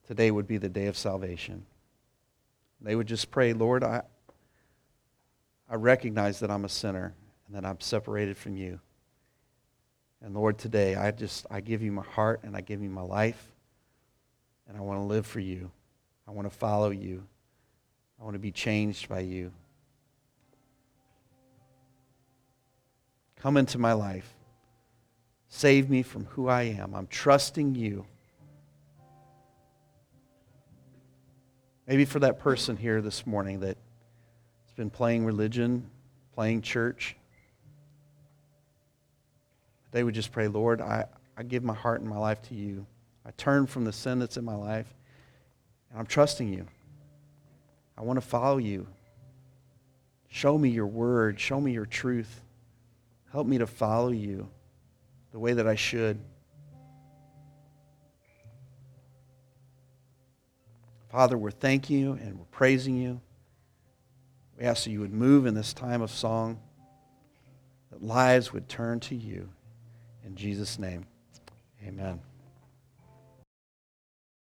today 0.08 0.32
would 0.32 0.48
be 0.48 0.58
the 0.58 0.70
day 0.70 0.88
of 0.88 0.98
salvation. 0.98 1.66
They 2.82 2.96
would 2.96 3.08
just 3.08 3.32
pray, 3.32 3.54
Lord, 3.54 3.84
I, 3.84 4.04
I 5.70 5.76
recognize 5.76 6.40
that 6.40 6.52
I'm 6.52 6.66
a 6.66 6.70
sinner 6.70 7.14
and 7.48 7.56
that 7.56 7.66
I'm 7.68 7.80
separated 7.80 8.38
from 8.38 8.56
you. 8.56 8.80
And 10.22 10.34
Lord, 10.34 10.58
today 10.58 10.96
I 10.96 11.12
just 11.12 11.46
I 11.52 11.62
give 11.62 11.82
you 11.82 11.92
my 11.92 12.04
heart 12.04 12.42
and 12.44 12.56
I 12.56 12.62
give 12.62 12.82
you 12.82 12.90
my 12.90 13.02
life. 13.02 13.52
And 14.68 14.78
I 14.78 14.82
want 14.82 15.00
to 15.00 15.04
live 15.04 15.26
for 15.26 15.40
you. 15.40 15.72
I 16.28 16.32
want 16.32 16.50
to 16.50 16.56
follow 16.56 16.90
you. 16.90 17.24
I 18.20 18.24
want 18.24 18.34
to 18.34 18.40
be 18.40 18.52
changed 18.52 19.08
by 19.08 19.20
you. 19.20 19.52
Come 23.38 23.56
into 23.56 23.78
my 23.78 23.94
life. 23.94 24.34
Save 25.50 25.90
me 25.90 26.04
from 26.04 26.26
who 26.26 26.48
I 26.48 26.64
am. 26.64 26.94
I'm 26.94 27.08
trusting 27.08 27.76
you. 27.76 28.06
Maybe 31.88 32.04
for 32.04 32.20
that 32.20 32.40
person 32.40 32.76
here 32.76 33.02
this 33.02 33.26
morning 33.26 33.62
that 33.62 33.78
has 34.66 34.74
been 34.76 34.90
playing 34.90 35.26
religion, 35.26 35.90
playing 36.36 36.62
church. 36.62 37.16
They 39.92 40.04
would 40.04 40.14
just 40.14 40.34
pray, 40.34 40.50
Lord, 40.50 40.82
I, 40.82 41.06
I 41.38 41.44
give 41.44 41.64
my 41.64 41.74
heart 41.74 42.02
and 42.02 42.10
my 42.10 42.18
life 42.18 42.42
to 42.50 42.56
you. 42.56 42.86
I 43.26 43.32
turn 43.32 43.68
from 43.68 43.86
the 43.86 43.94
sin 43.94 44.20
that's 44.20 44.36
in 44.36 44.44
my 44.44 44.56
life, 44.56 44.94
and 45.90 46.00
I'm 46.00 46.06
trusting 46.06 46.52
you. 46.52 46.68
I 47.98 48.02
want 48.02 48.18
to 48.18 48.26
follow 48.26 48.58
you. 48.58 48.86
Show 50.28 50.58
me 50.58 50.70
your 50.70 50.88
word. 50.88 51.40
Show 51.40 51.60
me 51.62 51.72
your 51.72 51.86
truth. 51.86 52.42
Help 53.32 53.48
me 53.48 53.58
to 53.60 53.68
follow 53.68 54.10
you 54.10 54.50
the 55.38 55.42
way 55.42 55.54
that 55.54 55.68
I 55.68 55.76
should. 55.76 56.18
Father, 61.12 61.38
we're 61.38 61.52
thanking 61.52 62.00
you 62.00 62.14
and 62.14 62.40
we're 62.40 62.46
praising 62.46 62.98
you. 62.98 63.22
We 64.58 64.66
ask 64.66 64.86
that 64.86 64.90
you 64.90 65.00
would 65.00 65.14
move 65.14 65.46
in 65.46 65.54
this 65.54 65.74
time 65.74 66.02
of 66.02 66.10
song, 66.10 66.60
that 67.92 68.02
lives 68.02 68.52
would 68.52 68.68
turn 68.68 69.00
to 69.02 69.16
you. 69.16 69.48
In 70.26 70.36
Jesus' 70.36 70.80
name, 70.80 71.06
amen. 71.86 72.20